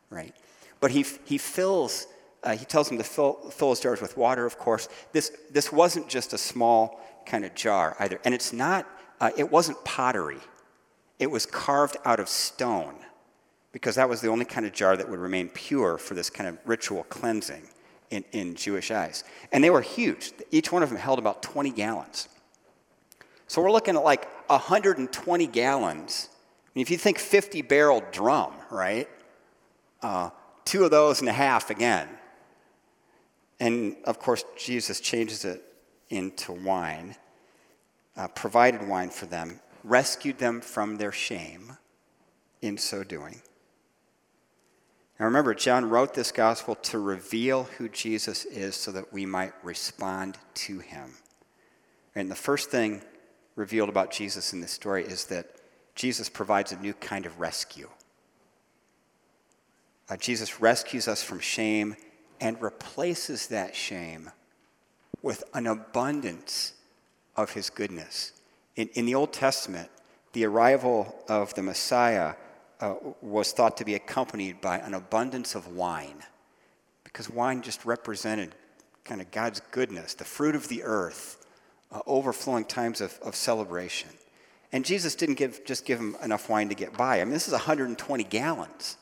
right? 0.10 0.36
But 0.80 0.92
he, 0.92 1.06
he 1.26 1.38
fills, 1.38 2.08
uh, 2.44 2.56
he 2.56 2.66
tells 2.66 2.90
them 2.90 2.98
to 2.98 3.04
fill, 3.04 3.34
fill 3.52 3.70
his 3.70 3.80
jars 3.80 4.02
with 4.02 4.18
water, 4.18 4.46
of 4.46 4.58
course. 4.58 4.90
This, 5.12 5.32
this 5.52 5.72
wasn't 5.72 6.10
just 6.10 6.34
a 6.34 6.38
small 6.38 7.00
kind 7.26 7.46
of 7.46 7.54
jar 7.54 7.96
either. 8.00 8.20
And 8.26 8.34
it's 8.34 8.52
not, 8.52 8.88
uh, 9.22 9.32
it 9.38 9.52
wasn't 9.52 9.84
pottery, 9.86 10.40
it 11.20 11.30
was 11.30 11.46
carved 11.46 11.98
out 12.04 12.20
of 12.20 12.28
stone 12.28 12.96
because 13.72 13.96
that 13.96 14.10
was 14.10 14.22
the 14.22 14.28
only 14.30 14.46
kind 14.46 14.66
of 14.66 14.74
jar 14.74 14.98
that 14.98 15.10
would 15.10 15.20
remain 15.20 15.50
pure 15.50 15.98
for 15.98 16.14
this 16.14 16.30
kind 16.30 16.48
of 16.50 16.58
ritual 16.66 17.04
cleansing 17.04 17.64
in, 18.10 18.24
in 18.32 18.56
Jewish 18.56 18.90
eyes. 18.90 19.24
And 19.52 19.64
they 19.64 19.70
were 19.70 19.82
huge. 19.82 20.32
Each 20.52 20.72
one 20.72 20.82
of 20.82 20.90
them 20.90 20.98
held 20.98 21.20
about 21.20 21.44
20 21.44 21.72
gallons. 21.72 22.30
So 23.48 23.62
we're 23.62 23.72
looking 23.72 23.96
at 23.96 24.04
like 24.04 24.28
120 24.48 25.48
gallons. 25.48 26.30
I 26.66 26.70
mean, 26.76 26.82
if 26.82 26.90
you 26.90 26.98
think 26.98 27.20
50 27.20 27.62
barrel 27.64 28.04
drum, 28.12 28.54
right? 28.70 29.08
Uh, 30.02 30.30
two 30.66 30.84
of 30.84 30.92
those 30.92 31.20
and 31.20 31.30
a 31.30 31.34
half 31.34 31.70
again. 31.70 32.08
And 33.60 33.96
of 34.04 34.20
course, 34.20 34.44
Jesus 34.58 35.00
changes 35.00 35.46
it 35.46 35.64
into 36.10 36.52
wine, 36.52 37.16
uh, 38.18 38.28
provided 38.30 38.88
wine 38.88 39.10
for 39.10 39.26
them, 39.26 39.62
rescued 39.84 40.38
them 40.38 40.62
from 40.62 40.98
their 40.98 41.12
shame 41.12 41.78
in 42.62 42.78
so 42.78 43.04
doing. 43.04 43.42
Now 45.20 45.26
remember, 45.26 45.54
John 45.54 45.90
wrote 45.90 46.14
this 46.14 46.32
gospel 46.32 46.76
to 46.76 47.00
reveal 47.00 47.64
who 47.78 47.88
Jesus 47.88 48.44
is 48.46 48.76
so 48.76 48.92
that 48.92 49.14
we 49.14 49.26
might 49.26 49.54
respond 49.64 50.38
to 50.56 50.80
him. 50.80 51.14
And 52.16 52.30
the 52.30 52.36
first 52.36 52.70
thing 52.70 53.02
revealed 53.56 53.90
about 53.90 54.12
Jesus 54.12 54.54
in 54.54 54.62
this 54.62 54.72
story 54.72 55.04
is 55.04 55.26
that 55.26 55.48
Jesus 55.96 56.30
provides 56.30 56.72
a 56.72 56.80
new 56.80 56.94
kind 56.94 57.26
of 57.26 57.40
rescue. 57.40 57.90
Uh, 60.10 60.18
Jesus 60.18 60.62
rescues 60.62 61.08
us 61.08 61.24
from 61.24 61.40
shame 61.40 61.96
and 62.40 62.62
replaces 62.62 63.48
that 63.48 63.76
shame 63.76 64.30
with 65.22 65.44
an 65.54 65.68
abundance 65.68 66.74
of 67.36 67.52
his 67.52 67.70
goodness. 67.70 68.34
In, 68.76 68.90
in 68.90 69.06
the 69.06 69.16
Old 69.16 69.34
Testament, 69.34 69.90
the 70.34 70.46
arrival 70.46 71.16
of 71.30 71.54
the 71.56 71.64
Messiah 71.64 72.36
uh, 72.82 72.96
was 73.22 73.54
thought 73.54 73.78
to 73.78 73.86
be 73.86 73.96
accompanied 73.96 74.60
by 74.60 74.78
an 74.80 74.94
abundance 74.94 75.56
of 75.56 75.68
wine, 75.68 76.22
because 77.06 77.30
wine 77.30 77.62
just 77.62 77.86
represented 77.86 78.54
kind 79.06 79.22
of 79.22 79.32
God's 79.32 79.62
goodness, 79.72 80.14
the 80.14 80.26
fruit 80.26 80.56
of 80.56 80.68
the 80.68 80.84
earth, 80.84 81.45
uh, 81.92 82.02
overflowing 82.06 82.66
times 82.66 83.02
of, 83.02 83.18
of 83.22 83.36
celebration. 83.36 84.10
And 84.72 84.84
Jesus 84.84 85.16
didn't 85.16 85.36
give, 85.36 85.64
just 85.66 85.86
give 85.86 86.00
him 86.00 86.18
enough 86.24 86.50
wine 86.50 86.70
to 86.70 86.76
get 86.76 86.98
by. 86.98 87.22
I 87.22 87.24
mean, 87.24 87.34
this 87.34 87.48
is 87.48 87.54
120 87.54 88.24
gallons. 88.26 88.98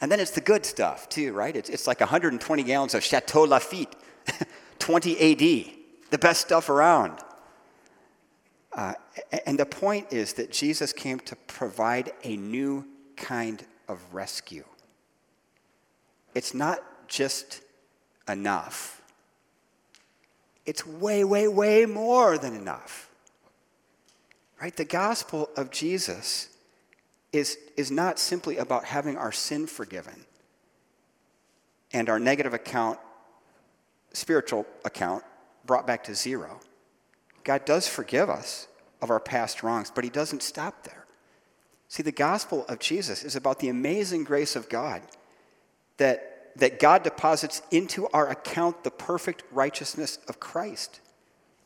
And 0.00 0.12
then 0.12 0.20
it's 0.20 0.30
the 0.30 0.40
good 0.40 0.64
stuff, 0.64 1.08
too, 1.08 1.32
right? 1.32 1.54
It's, 1.56 1.68
it's 1.68 1.86
like 1.86 2.00
120 2.00 2.62
gallons 2.62 2.94
of 2.94 3.02
Chateau 3.02 3.46
Lafite, 3.46 3.94
20 4.78 5.32
AD, 5.32 5.74
the 6.10 6.18
best 6.18 6.42
stuff 6.42 6.68
around. 6.68 7.18
Uh, 8.72 8.94
and 9.46 9.58
the 9.58 9.66
point 9.66 10.12
is 10.12 10.34
that 10.34 10.52
Jesus 10.52 10.92
came 10.92 11.18
to 11.20 11.34
provide 11.34 12.12
a 12.22 12.36
new 12.36 12.86
kind 13.16 13.64
of 13.88 14.00
rescue. 14.12 14.64
It's 16.34 16.54
not 16.54 17.08
just 17.08 17.62
enough, 18.28 18.97
it's 20.68 20.86
way, 20.86 21.24
way, 21.24 21.48
way 21.48 21.86
more 21.86 22.36
than 22.36 22.54
enough. 22.54 23.08
Right? 24.60 24.76
The 24.76 24.84
gospel 24.84 25.48
of 25.56 25.70
Jesus 25.70 26.50
is, 27.32 27.56
is 27.78 27.90
not 27.90 28.18
simply 28.18 28.58
about 28.58 28.84
having 28.84 29.16
our 29.16 29.32
sin 29.32 29.66
forgiven 29.66 30.26
and 31.90 32.10
our 32.10 32.20
negative 32.20 32.52
account, 32.52 32.98
spiritual 34.12 34.66
account, 34.84 35.24
brought 35.64 35.86
back 35.86 36.04
to 36.04 36.14
zero. 36.14 36.60
God 37.44 37.64
does 37.64 37.88
forgive 37.88 38.28
us 38.28 38.68
of 39.00 39.08
our 39.08 39.20
past 39.20 39.62
wrongs, 39.62 39.90
but 39.90 40.04
He 40.04 40.10
doesn't 40.10 40.42
stop 40.42 40.84
there. 40.84 41.06
See, 41.88 42.02
the 42.02 42.12
gospel 42.12 42.66
of 42.68 42.78
Jesus 42.78 43.24
is 43.24 43.36
about 43.36 43.60
the 43.60 43.70
amazing 43.70 44.24
grace 44.24 44.54
of 44.54 44.68
God 44.68 45.00
that, 45.96 46.27
that 46.58 46.78
God 46.78 47.02
deposits 47.02 47.62
into 47.70 48.08
our 48.08 48.28
account 48.28 48.84
the 48.84 48.90
perfect 48.90 49.42
righteousness 49.50 50.18
of 50.28 50.40
Christ 50.40 51.00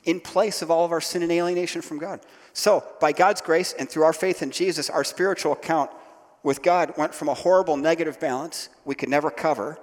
in 0.05 0.21
place 0.21 0.63
of 0.63 0.71
all 0.71 0.85
of 0.85 0.93
our 0.93 1.01
sin 1.01 1.23
and 1.23 1.31
alienation 1.31 1.83
from 1.83 1.99
God. 1.99 2.21
So, 2.53 2.85
by 3.01 3.13
God's 3.13 3.41
grace 3.41 3.73
and 3.73 3.89
through 3.89 4.03
our 4.03 4.13
faith 4.13 4.43
in 4.43 4.51
Jesus, 4.51 4.91
our 4.91 5.05
spiritual 5.05 5.53
account 5.53 5.91
with 6.43 6.63
God 6.63 6.95
went 6.97 7.15
from 7.15 7.29
a 7.29 7.35
horrible 7.35 7.77
negative 7.77 8.19
balance 8.19 8.69
we 8.85 8.95
could 8.95 9.09
never 9.09 9.31
cover 9.31 9.79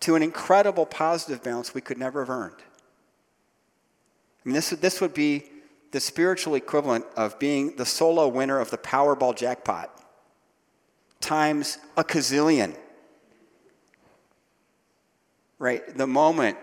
to 0.00 0.14
an 0.14 0.22
incredible 0.22 0.84
positive 0.84 1.42
balance 1.42 1.74
we 1.74 1.80
could 1.80 1.98
never 1.98 2.20
have 2.20 2.30
earned. 2.30 2.56
I 4.44 4.48
mean, 4.48 4.54
this, 4.54 4.70
this 4.70 5.00
would 5.00 5.14
be 5.14 5.44
the 5.92 6.00
spiritual 6.00 6.54
equivalent 6.54 7.06
of 7.16 7.38
being 7.38 7.76
the 7.76 7.86
solo 7.86 8.28
winner 8.28 8.58
of 8.58 8.70
the 8.70 8.76
Powerball 8.76 9.34
jackpot 9.34 9.90
times 11.20 11.78
a 11.96 12.04
gazillion. 12.04 12.76
Right? 15.64 15.96
The 15.96 16.06
moment 16.06 16.58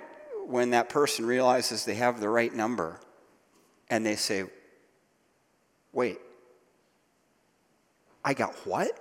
when 0.46 0.70
that 0.70 0.90
person 0.90 1.26
realizes 1.26 1.86
they 1.86 1.96
have 1.96 2.20
the 2.20 2.30
right 2.30 2.54
number 2.54 3.00
and 3.90 4.06
they 4.06 4.16
say, 4.16 4.44
wait, 5.92 6.20
I 8.24 8.36
got 8.36 8.54
what? 8.68 8.92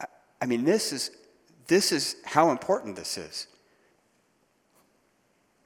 I, 0.00 0.06
I 0.42 0.46
mean, 0.46 0.64
this 0.64 0.92
is, 0.92 1.12
this 1.68 1.92
is 1.92 2.16
how 2.24 2.50
important 2.50 2.96
this 2.96 3.16
is. 3.16 3.46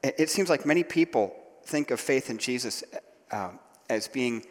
It 0.02 0.28
seems 0.28 0.50
like 0.50 0.66
many 0.66 0.84
people 0.84 1.34
think 1.64 1.90
of 1.90 2.00
faith 2.00 2.28
in 2.28 2.37
Jesus 2.37 2.84
um, 3.30 3.58
as 3.88 4.08
being 4.08 4.44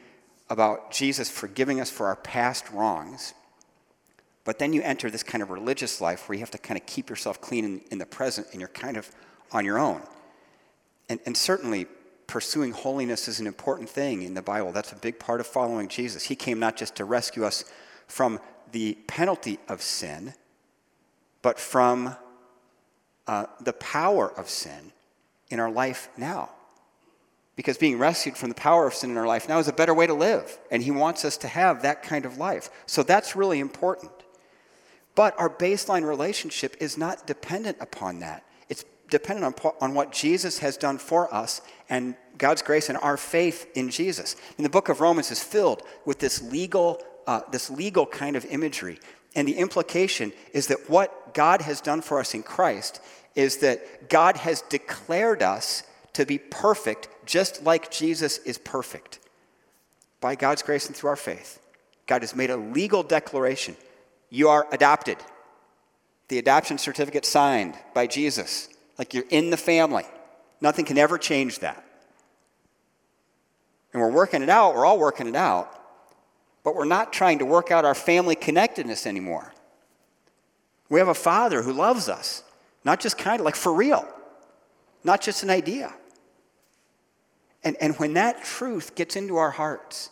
about 0.50 0.90
Jesus 0.90 1.30
forgiving 1.30 1.80
us 1.80 1.92
for 1.92 2.08
our 2.08 2.16
past 2.16 2.68
wrongs. 2.72 3.36
But 4.44 4.60
then 4.60 4.74
you 4.74 4.82
enter 4.82 5.10
this 5.10 5.24
kind 5.24 5.42
of 5.42 5.50
religious 5.50 6.02
life 6.02 6.28
where 6.28 6.36
you 6.36 6.40
have 6.40 6.52
to 6.52 6.58
kind 6.58 6.80
of 6.80 6.86
keep 6.86 7.10
yourself 7.10 7.40
clean 7.42 7.64
in, 7.64 7.82
in 7.92 7.98
the 8.00 8.06
present 8.06 8.48
and 8.52 8.60
you're 8.60 8.70
kind 8.70 8.98
of 8.98 9.10
on 9.52 9.66
your 9.66 9.78
own. 9.78 10.02
And, 11.10 11.20
and 11.26 11.38
certainly, 11.38 11.88
pursuing 12.28 12.72
holiness 12.72 13.28
is 13.28 13.40
an 13.42 13.48
important 13.48 13.90
thing 13.90 14.22
in 14.22 14.34
the 14.34 14.42
Bible. 14.42 14.72
That's 14.72 14.94
a 14.94 14.96
big 14.96 15.20
part 15.20 15.42
of 15.42 15.48
following 15.48 15.90
Jesus. 15.90 16.24
He 16.24 16.36
came 16.36 16.60
not 16.60 16.78
just 16.78 16.96
to 16.96 17.06
rescue 17.06 17.44
us 17.44 17.66
from 18.08 18.40
the 18.72 18.94
penalty 19.08 19.60
of 19.68 19.82
sin, 19.82 20.34
but 21.42 21.60
from 21.60 22.16
uh, 23.28 23.48
the 23.60 23.74
power 23.74 24.32
of 24.40 24.50
sin 24.50 24.94
in 25.50 25.60
our 25.60 25.70
life 25.70 26.10
now. 26.18 26.50
Because 27.58 27.78
being 27.78 28.00
rescued 28.00 28.38
from 28.38 28.50
the 28.50 28.56
power 28.56 28.88
of 28.88 28.94
sin 28.94 29.12
in 29.12 29.18
our 29.18 29.28
life 29.28 29.50
now 29.50 29.60
is 29.60 29.68
a 29.68 29.74
better 29.74 29.94
way 29.94 30.08
to 30.08 30.14
live. 30.14 30.58
And 30.72 30.82
He 30.82 30.92
wants 30.92 31.26
us 31.26 31.36
to 31.38 31.48
have 31.48 31.82
that 31.82 32.02
kind 32.02 32.26
of 32.26 32.38
life. 32.38 32.70
So 32.86 33.04
that's 33.04 33.36
really 33.36 33.60
important. 33.60 34.12
But 35.16 35.38
our 35.40 35.50
baseline 35.50 36.08
relationship 36.08 36.78
is 36.80 36.98
not 36.98 37.28
dependent 37.28 37.78
upon 37.80 38.20
that. 38.20 38.46
It's 38.70 38.86
dependent 39.10 39.62
on, 39.64 39.72
on 39.82 39.94
what 39.94 40.12
Jesus 40.12 40.60
has 40.60 40.78
done 40.78 40.98
for 40.98 41.34
us 41.34 41.62
and 41.90 42.16
God's 42.38 42.62
grace 42.62 42.90
and 42.90 42.98
our 42.98 43.18
faith 43.18 43.68
in 43.76 43.90
Jesus. 43.90 44.36
And 44.58 44.66
the 44.66 44.70
book 44.70 44.90
of 44.90 45.02
Romans 45.02 45.32
is 45.32 45.44
filled 45.44 45.84
with 46.06 46.20
this 46.20 46.42
legal, 46.42 47.04
uh, 47.28 47.42
this 47.52 47.70
legal 47.70 48.06
kind 48.06 48.36
of 48.36 48.46
imagery. 48.46 49.00
And 49.36 49.48
the 49.48 49.58
implication 49.58 50.34
is 50.54 50.68
that 50.68 50.90
what 50.90 51.34
God 51.34 51.62
has 51.62 51.82
done 51.82 52.02
for 52.02 52.20
us 52.20 52.34
in 52.34 52.44
Christ 52.44 53.02
is 53.36 53.58
that 53.58 54.10
God 54.10 54.38
has 54.38 54.62
declared 54.64 55.42
us 55.42 55.84
to 56.14 56.26
be 56.26 56.38
perfect 56.38 57.08
just 57.26 57.64
like 57.64 57.92
Jesus 57.92 58.40
is 58.40 58.58
perfect. 58.58 59.20
By 60.20 60.36
God's 60.36 60.62
grace 60.62 60.88
and 60.88 60.96
through 60.96 61.10
our 61.12 61.16
faith, 61.16 61.60
God 62.08 62.22
has 62.22 62.36
made 62.36 62.50
a 62.50 62.58
legal 62.58 63.04
declaration. 63.04 63.76
You 64.32 64.50
are 64.50 64.66
adopted. 64.72 65.18
The 66.30 66.40
adoption 66.40 66.80
certificate 66.80 67.26
signed 67.26 67.76
by 67.94 68.08
Jesus, 68.08 68.70
like 68.98 69.14
you're 69.14 69.26
in 69.30 69.52
the 69.52 69.58
family. 69.58 70.06
Nothing 70.62 70.86
can 70.86 70.98
ever 70.98 71.18
change 71.18 71.60
that. 71.60 71.84
And 73.94 74.02
we're 74.02 74.12
working 74.12 74.42
it 74.42 74.50
out, 74.50 74.74
we're 74.74 74.86
all 74.86 74.98
working 74.98 75.28
it 75.28 75.36
out, 75.36 75.78
but 76.64 76.76
we're 76.76 76.86
not 76.86 77.12
trying 77.12 77.40
to 77.40 77.46
work 77.46 77.72
out 77.72 77.84
our 77.84 77.94
family 77.94 78.36
connectedness 78.36 79.06
anymore. 79.06 79.54
We 80.88 81.00
have 81.00 81.10
a 81.10 81.14
father 81.14 81.62
who 81.62 81.74
loves 81.74 82.08
us, 82.08 82.44
not 82.86 83.02
just 83.02 83.18
kind 83.18 83.42
of 83.42 83.46
like 83.46 83.56
for 83.56 83.74
real, 83.74 84.08
not 85.04 85.20
just 85.20 85.44
an 85.44 85.50
idea. 85.50 85.94
And, 87.64 87.76
and 87.82 87.96
when 87.98 88.14
that 88.14 88.44
truth 88.44 88.96
gets 88.96 89.18
into 89.18 89.36
our 89.36 89.52
hearts, 89.52 90.10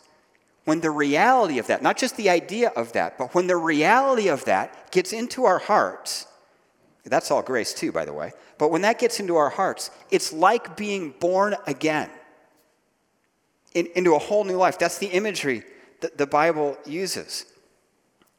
when 0.70 0.78
the 0.78 0.90
reality 0.92 1.58
of 1.58 1.66
that, 1.66 1.82
not 1.82 1.96
just 1.96 2.16
the 2.16 2.30
idea 2.30 2.68
of 2.76 2.92
that, 2.92 3.18
but 3.18 3.34
when 3.34 3.48
the 3.48 3.56
reality 3.56 4.28
of 4.28 4.44
that 4.44 4.92
gets 4.92 5.12
into 5.12 5.44
our 5.44 5.58
hearts, 5.58 6.28
that's 7.04 7.32
all 7.32 7.42
grace 7.42 7.74
too, 7.74 7.90
by 7.90 8.04
the 8.04 8.12
way, 8.12 8.30
but 8.56 8.70
when 8.70 8.82
that 8.82 9.00
gets 9.00 9.18
into 9.18 9.34
our 9.34 9.48
hearts, 9.48 9.90
it's 10.12 10.32
like 10.32 10.76
being 10.76 11.12
born 11.18 11.56
again 11.66 12.08
in, 13.74 13.88
into 13.96 14.14
a 14.14 14.18
whole 14.20 14.44
new 14.44 14.56
life. 14.56 14.78
That's 14.78 14.98
the 14.98 15.08
imagery 15.08 15.64
that 16.02 16.16
the 16.18 16.26
Bible 16.28 16.78
uses. 16.86 17.46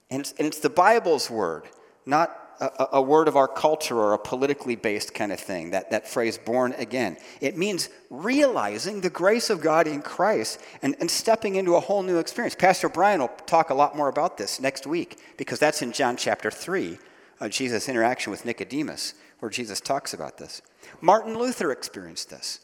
And 0.10 0.22
it's, 0.22 0.34
and 0.38 0.48
it's 0.48 0.60
the 0.60 0.70
Bible's 0.70 1.30
word, 1.30 1.64
not 2.06 2.34
a, 2.62 2.88
a, 2.94 3.02
word 3.02 3.28
of 3.28 3.36
our 3.36 3.48
culture 3.48 3.98
or 3.98 4.14
a 4.14 4.20
politically 4.20 4.76
based 4.76 5.14
kind 5.16 5.32
of 5.32 5.40
thing, 5.40 5.72
that, 5.72 5.90
that 5.90 6.08
phrase, 6.08 6.38
born 6.38 6.74
again. 6.78 7.18
It 7.42 7.58
means 7.58 7.90
realizing 8.10 9.02
the 9.02 9.10
grace 9.10 9.50
of 9.50 9.62
God 9.62 9.88
in 9.88 10.02
Christ 10.04 10.62
and, 10.84 10.96
and 11.00 11.10
stepping 11.10 11.56
into 11.56 11.76
a 11.76 11.80
whole 11.80 12.04
new 12.04 12.20
experience. 12.20 12.54
Pastor 12.56 12.88
Brian 12.88 13.20
will 13.20 13.32
talk 13.48 13.72
a 13.72 13.74
lot 13.74 13.98
more 13.98 14.10
about 14.10 14.38
this 14.38 14.60
next 14.60 14.86
week 14.86 15.20
because 15.38 15.58
that's 15.58 15.82
in 15.82 15.92
John 15.92 16.16
chapter 16.16 16.52
3, 16.52 17.00
uh, 17.40 17.50
Jesus' 17.50 17.90
interaction 17.90 18.30
with 18.30 18.46
Nicodemus, 18.46 19.16
where 19.40 19.50
Jesus 19.50 19.82
talks 19.82 20.14
about 20.14 20.38
this. 20.38 20.62
Martin 21.02 21.38
Luther 21.38 21.72
experienced 21.72 22.30
this. 22.30 22.60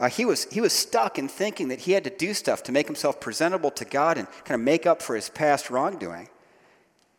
Uh, 0.00 0.08
he, 0.08 0.24
was, 0.24 0.44
he 0.50 0.60
was 0.60 0.72
stuck 0.72 1.18
in 1.18 1.28
thinking 1.28 1.68
that 1.68 1.80
he 1.80 1.92
had 1.92 2.04
to 2.04 2.10
do 2.10 2.32
stuff 2.32 2.62
to 2.62 2.72
make 2.72 2.86
himself 2.86 3.20
presentable 3.20 3.70
to 3.72 3.84
God 3.84 4.16
and 4.16 4.28
kind 4.44 4.60
of 4.60 4.64
make 4.64 4.86
up 4.86 5.02
for 5.02 5.14
his 5.14 5.28
past 5.28 5.68
wrongdoing. 5.70 6.28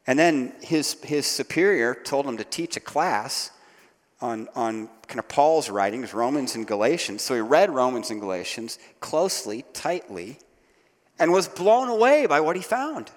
And 0.09 0.17
then 0.17 0.53
his, 0.61 0.97
his 1.03 1.27
superior 1.27 1.93
told 1.93 2.25
him 2.25 2.37
to 2.37 2.43
teach 2.43 2.75
a 2.75 2.79
class 2.79 3.51
on, 4.19 4.47
on 4.55 4.87
kind 5.05 5.19
of 5.19 5.27
Paul's 5.27 5.69
writings, 5.69 6.15
Romans 6.15 6.55
and 6.55 6.65
Galatians. 6.65 7.21
So 7.21 7.35
he 7.35 7.41
read 7.41 7.69
Romans 7.69 8.09
and 8.09 8.19
Galatians 8.19 8.79
closely, 9.01 9.65
tightly, 9.71 10.39
and 11.19 11.31
was 11.31 11.47
blown 11.47 11.89
away 11.89 12.25
by 12.25 12.39
what 12.39 12.55
he 12.55 12.63
found. 12.63 13.11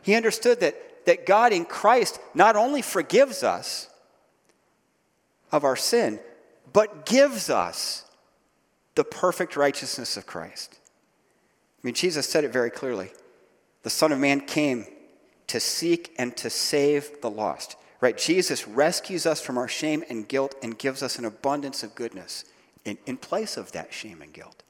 He 0.00 0.14
understood 0.14 0.60
that, 0.60 1.04
that 1.04 1.26
God 1.26 1.52
in 1.52 1.66
Christ 1.66 2.18
not 2.32 2.56
only 2.56 2.80
forgives 2.80 3.42
us 3.42 3.90
of 5.52 5.64
our 5.64 5.76
sin, 5.76 6.18
but 6.72 7.04
gives 7.04 7.50
us 7.50 8.06
the 8.94 9.04
perfect 9.04 9.54
righteousness 9.54 10.16
of 10.16 10.24
Christ. 10.24 10.78
I 11.76 11.80
mean, 11.82 11.94
Jesus 11.94 12.26
said 12.26 12.44
it 12.44 12.54
very 12.54 12.70
clearly. 12.70 13.12
The 13.82 13.90
Son 13.90 14.12
of 14.12 14.18
Man 14.18 14.40
came 14.40 14.86
to 15.52 15.60
seek 15.60 16.14
and 16.16 16.34
to 16.34 16.48
save 16.48 17.20
the 17.20 17.28
lost. 17.28 17.76
Right? 18.00 18.16
Jesus 18.16 18.66
rescues 18.66 19.26
us 19.26 19.42
from 19.42 19.58
our 19.58 19.68
shame 19.68 20.02
and 20.08 20.26
guilt 20.26 20.54
and 20.62 20.78
gives 20.78 21.02
us 21.02 21.18
an 21.18 21.26
abundance 21.26 21.82
of 21.82 21.94
goodness 21.94 22.46
in, 22.86 22.96
in 23.04 23.18
place 23.18 23.58
of 23.58 23.70
that 23.72 23.92
shame 23.92 24.22
and 24.22 24.32
guilt. 24.32 24.62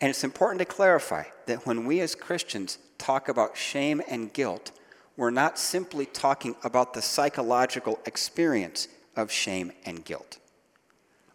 And 0.00 0.08
it's 0.08 0.24
important 0.24 0.60
to 0.60 0.64
clarify 0.64 1.24
that 1.44 1.66
when 1.66 1.84
we 1.84 2.00
as 2.00 2.14
Christians 2.14 2.78
talk 2.96 3.28
about 3.28 3.58
shame 3.58 4.00
and 4.08 4.32
guilt, 4.32 4.72
we're 5.18 5.28
not 5.28 5.58
simply 5.58 6.06
talking 6.06 6.56
about 6.64 6.94
the 6.94 7.02
psychological 7.02 8.00
experience 8.06 8.88
of 9.16 9.30
shame 9.30 9.70
and 9.84 10.02
guilt. 10.02 10.38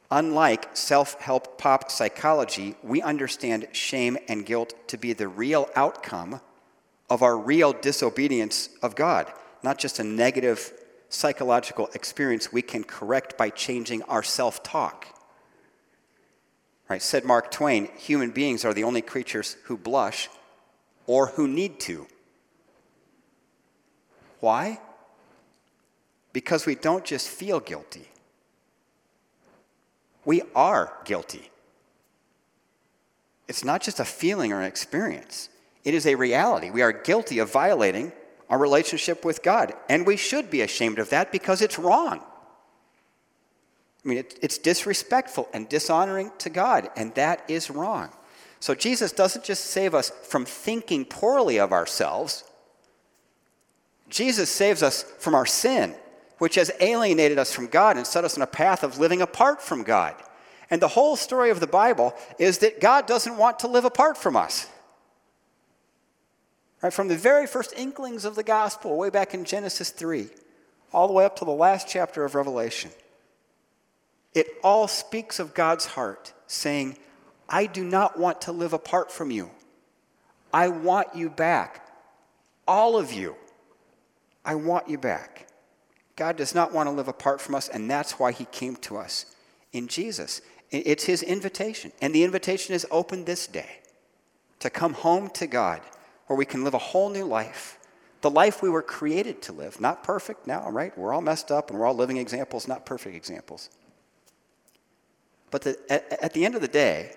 Unlike 0.10 0.76
self 0.76 1.22
help 1.22 1.60
pop 1.60 1.92
psychology, 1.92 2.76
we 2.82 3.00
understand 3.04 3.68
shame 3.74 4.18
and 4.28 4.44
guilt 4.44 4.74
to 4.88 4.98
be 4.98 5.14
the 5.14 5.28
real 5.28 5.70
outcome 5.76 6.42
of 7.12 7.22
our 7.22 7.38
real 7.38 7.74
disobedience 7.74 8.70
of 8.82 8.96
God, 8.96 9.30
not 9.64 9.78
just 9.78 10.00
a 10.00 10.04
negative 10.04 10.72
psychological 11.10 11.90
experience 11.94 12.54
we 12.54 12.62
can 12.62 12.86
correct 12.86 13.38
by 13.38 13.50
changing 13.50 14.02
our 14.04 14.24
self 14.24 14.64
talk. 14.64 15.06
Right, 16.90 17.02
said 17.02 17.26
Mark 17.26 17.52
Twain, 17.52 17.90
human 17.98 18.32
beings 18.32 18.64
are 18.64 18.74
the 18.74 18.86
only 18.86 19.02
creatures 19.02 19.58
who 19.66 19.78
blush 19.78 20.30
or 21.06 21.28
who 21.28 21.50
need 21.50 21.82
to. 21.82 22.08
Why? 24.40 24.80
Because 26.32 26.66
we 26.66 26.76
don't 26.76 27.04
just 27.04 27.28
feel 27.28 27.60
guilty. 27.60 28.08
We 30.24 30.44
are 30.56 30.94
guilty. 31.04 31.52
It's 33.50 33.66
not 33.66 33.82
just 33.82 34.00
a 34.00 34.06
feeling 34.06 34.54
or 34.54 34.62
an 34.62 34.66
experience. 34.66 35.50
It 35.84 35.94
is 35.94 36.06
a 36.06 36.16
reality. 36.16 36.70
We 36.70 36.82
are 36.82 36.92
guilty 36.92 37.40
of 37.40 37.52
violating 37.52 38.12
our 38.50 38.60
relationship 38.60 39.24
with 39.24 39.42
God, 39.42 39.74
and 39.90 40.06
we 40.06 40.18
should 40.18 40.52
be 40.52 40.62
ashamed 40.62 41.00
of 41.00 41.10
that 41.10 41.32
because 41.32 41.62
it's 41.62 41.80
wrong. 41.80 42.22
I 44.04 44.08
mean, 44.08 44.18
it, 44.18 44.38
it's 44.42 44.58
disrespectful 44.58 45.48
and 45.54 45.70
dishonoring 45.70 46.32
to 46.40 46.50
God, 46.50 46.90
and 46.96 47.14
that 47.16 47.44
is 47.48 47.70
wrong. 47.70 48.10
So 48.60 48.76
Jesus 48.76 49.12
doesn't 49.12 49.46
just 49.46 49.66
save 49.66 49.96
us 49.96 50.12
from 50.24 50.46
thinking 50.46 51.06
poorly 51.06 51.60
of 51.60 51.72
ourselves, 51.72 52.44
Jesus 54.12 54.50
saves 54.50 54.84
us 54.84 55.04
from 55.20 55.34
our 55.34 55.46
sin, 55.46 55.96
which 56.38 56.56
has 56.56 56.70
alienated 56.82 57.40
us 57.40 57.54
from 57.54 57.68
God 57.68 57.96
and 57.96 58.06
set 58.06 58.26
us 58.26 58.36
on 58.36 58.44
a 58.44 58.48
path 58.48 58.84
of 58.84 59.00
living 59.00 59.22
apart 59.22 59.62
from 59.62 59.84
God. 59.84 60.16
And 60.70 60.82
the 60.82 60.90
whole 60.90 61.16
story 61.16 61.50
of 61.50 61.60
the 61.60 61.68
Bible 61.68 62.14
is 62.38 62.60
that 62.60 62.82
God 62.82 63.08
doesn't 63.08 63.38
want 63.38 63.60
to 63.60 63.68
live 63.68 63.86
apart 63.86 64.18
from 64.18 64.36
us. 64.36 64.68
Right, 66.82 66.92
from 66.92 67.08
the 67.08 67.16
very 67.16 67.46
first 67.46 67.74
inklings 67.78 68.26
of 68.26 68.36
the 68.36 68.44
gospel, 68.44 68.98
way 68.98 69.10
back 69.10 69.34
in 69.34 69.46
Genesis 69.46 69.92
3, 69.92 70.30
all 70.92 71.08
the 71.08 71.14
way 71.14 71.26
up 71.26 71.36
to 71.38 71.46
the 71.46 71.52
last 71.52 71.88
chapter 71.88 72.26
of 72.26 72.34
Revelation, 72.34 72.92
it 74.34 74.48
all 74.64 74.88
speaks 74.88 75.40
of 75.40 75.54
God's 75.54 75.86
heart, 75.86 76.34
saying, 76.48 76.98
I 77.48 77.66
do 77.66 77.84
not 77.84 78.18
want 78.18 78.42
to 78.42 78.52
live 78.52 78.74
apart 78.74 79.12
from 79.12 79.30
you. 79.30 79.52
I 80.54 80.70
want 80.70 81.16
you 81.16 81.30
back. 81.30 81.88
All 82.68 82.98
of 82.98 83.12
you. 83.12 83.36
I 84.44 84.56
want 84.56 84.90
you 84.90 84.98
back. 84.98 85.48
God 86.16 86.36
does 86.36 86.56
not 86.56 86.74
want 86.74 86.88
to 86.88 86.92
live 86.92 87.08
apart 87.08 87.42
from 87.42 87.56
us, 87.56 87.70
and 87.70 87.90
that's 87.90 88.20
why 88.20 88.32
he 88.32 88.46
came 88.46 88.76
to 88.78 88.98
us 88.98 89.26
in 89.72 89.88
Jesus. 89.88 90.42
It's 90.72 91.04
his 91.04 91.22
invitation, 91.22 91.92
and 92.02 92.16
the 92.16 92.24
invitation 92.24 92.74
is 92.74 92.88
open 92.90 93.26
this 93.26 93.46
day 93.46 93.80
to 94.60 94.70
come 94.70 94.94
home 94.94 95.30
to 95.32 95.46
God 95.46 95.82
where 96.32 96.38
we 96.38 96.46
can 96.46 96.64
live 96.64 96.74
a 96.74 96.78
whole 96.78 97.10
new 97.10 97.26
life. 97.26 97.78
The 98.22 98.30
life 98.30 98.62
we 98.62 98.70
were 98.70 98.82
created 98.82 99.42
to 99.42 99.52
live. 99.52 99.82
Not 99.82 100.02
perfect 100.02 100.48
now, 100.48 100.70
right? 100.72 100.98
We're 100.98 101.14
all 101.14 101.20
messed 101.20 101.52
up 101.52 101.70
and 101.70 101.78
we're 101.78 101.86
all 101.86 101.94
living 101.94 102.16
examples, 102.16 102.70
not 102.70 102.86
perfect 102.86 103.18
examples. 103.18 103.70
But 105.50 105.64
the, 105.64 105.78
at, 105.90 106.24
at 106.24 106.34
the 106.34 106.46
end 106.46 106.56
of 106.56 106.62
the 106.62 106.70
day, 106.70 107.16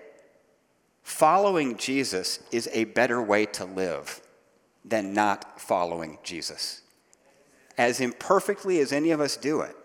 following 1.01 1.77
Jesus 1.77 2.41
is 2.51 2.67
a 2.73 2.83
better 2.83 3.21
way 3.21 3.45
to 3.45 3.63
live 3.63 4.19
than 4.83 5.13
not 5.13 5.61
following 5.61 6.17
Jesus. 6.21 6.81
As 7.77 8.01
imperfectly 8.01 8.79
as 8.79 8.91
any 8.91 9.11
of 9.11 9.21
us 9.21 9.37
do 9.37 9.61
it. 9.61 9.77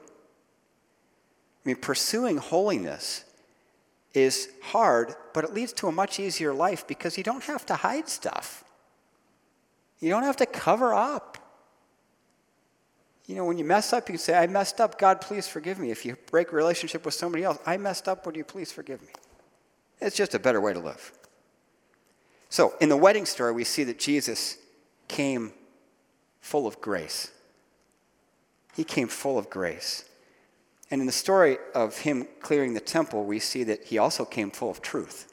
I 1.64 1.68
mean, 1.68 1.76
pursuing 1.76 2.38
holiness 2.38 3.24
is 4.12 4.48
hard, 4.60 5.14
but 5.32 5.44
it 5.44 5.54
leads 5.54 5.72
to 5.74 5.86
a 5.86 5.92
much 5.92 6.18
easier 6.18 6.52
life 6.52 6.84
because 6.84 7.16
you 7.16 7.22
don't 7.22 7.44
have 7.44 7.64
to 7.66 7.76
hide 7.76 8.08
stuff. 8.08 8.64
You 10.00 10.10
don't 10.10 10.22
have 10.22 10.36
to 10.36 10.46
cover 10.46 10.94
up. 10.94 11.38
You 13.26 13.36
know, 13.36 13.44
when 13.44 13.58
you 13.58 13.64
mess 13.64 13.92
up, 13.92 14.08
you 14.08 14.14
can 14.14 14.18
say, 14.18 14.36
I 14.36 14.46
messed 14.46 14.80
up. 14.80 14.98
God, 14.98 15.20
please 15.20 15.46
forgive 15.46 15.78
me. 15.78 15.90
If 15.90 16.04
you 16.04 16.16
break 16.30 16.52
a 16.52 16.56
relationship 16.56 17.04
with 17.04 17.14
somebody 17.14 17.44
else, 17.44 17.58
I 17.64 17.76
messed 17.76 18.08
up. 18.08 18.26
Would 18.26 18.34
you 18.34 18.42
please 18.44 18.72
forgive 18.72 19.00
me? 19.02 19.08
It's 20.00 20.16
just 20.16 20.34
a 20.34 20.38
better 20.38 20.60
way 20.60 20.72
to 20.72 20.80
live. 20.80 21.12
So, 22.48 22.74
in 22.80 22.88
the 22.88 22.96
wedding 22.96 23.26
story, 23.26 23.52
we 23.52 23.62
see 23.62 23.84
that 23.84 24.00
Jesus 24.00 24.58
came 25.06 25.52
full 26.40 26.66
of 26.66 26.80
grace. 26.80 27.30
He 28.74 28.82
came 28.82 29.06
full 29.06 29.38
of 29.38 29.48
grace. 29.48 30.04
And 30.90 31.00
in 31.00 31.06
the 31.06 31.12
story 31.12 31.58
of 31.74 31.98
him 31.98 32.26
clearing 32.40 32.74
the 32.74 32.80
temple, 32.80 33.24
we 33.24 33.38
see 33.38 33.62
that 33.64 33.84
he 33.84 33.98
also 33.98 34.24
came 34.24 34.50
full 34.50 34.70
of 34.70 34.82
truth. 34.82 35.29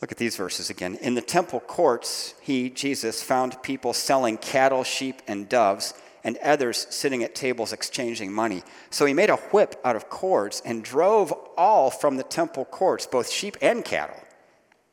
Look 0.00 0.12
at 0.12 0.18
these 0.18 0.36
verses 0.36 0.70
again. 0.70 0.96
In 1.00 1.14
the 1.14 1.20
temple 1.20 1.60
courts, 1.60 2.34
he, 2.40 2.70
Jesus, 2.70 3.22
found 3.22 3.62
people 3.62 3.92
selling 3.92 4.36
cattle, 4.36 4.84
sheep, 4.84 5.22
and 5.26 5.48
doves, 5.48 5.92
and 6.22 6.36
others 6.38 6.86
sitting 6.90 7.24
at 7.24 7.34
tables 7.34 7.72
exchanging 7.72 8.32
money. 8.32 8.62
So 8.90 9.06
he 9.06 9.14
made 9.14 9.30
a 9.30 9.36
whip 9.36 9.80
out 9.84 9.96
of 9.96 10.08
cords 10.08 10.62
and 10.64 10.84
drove 10.84 11.32
all 11.56 11.90
from 11.90 12.16
the 12.16 12.22
temple 12.22 12.64
courts, 12.64 13.06
both 13.06 13.28
sheep 13.28 13.56
and 13.60 13.84
cattle. 13.84 14.20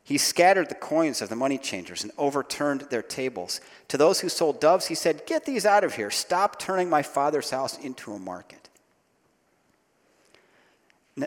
He 0.04 0.20
scattered 0.20 0.70
the 0.70 0.76
coins 0.76 1.22
of 1.22 1.30
the 1.30 1.36
money 1.36 1.58
changers 1.58 2.04
and 2.04 2.12
overturned 2.18 2.82
their 2.91 3.02
tables. 3.02 3.60
To 3.88 3.98
those 3.98 4.20
who 4.20 4.30
sold 4.30 4.62
doves, 4.62 4.86
he 4.86 4.96
said, 4.96 5.26
Get 5.26 5.46
these 5.46 5.65
out 5.65 5.84
of 5.84 5.96
here. 5.96 6.12
Stop 6.12 6.60
turning 6.60 6.89
my 6.89 7.02
father's 7.02 7.50
house 7.50 7.78
into 7.80 8.13
a 8.13 8.20
market. 8.20 8.70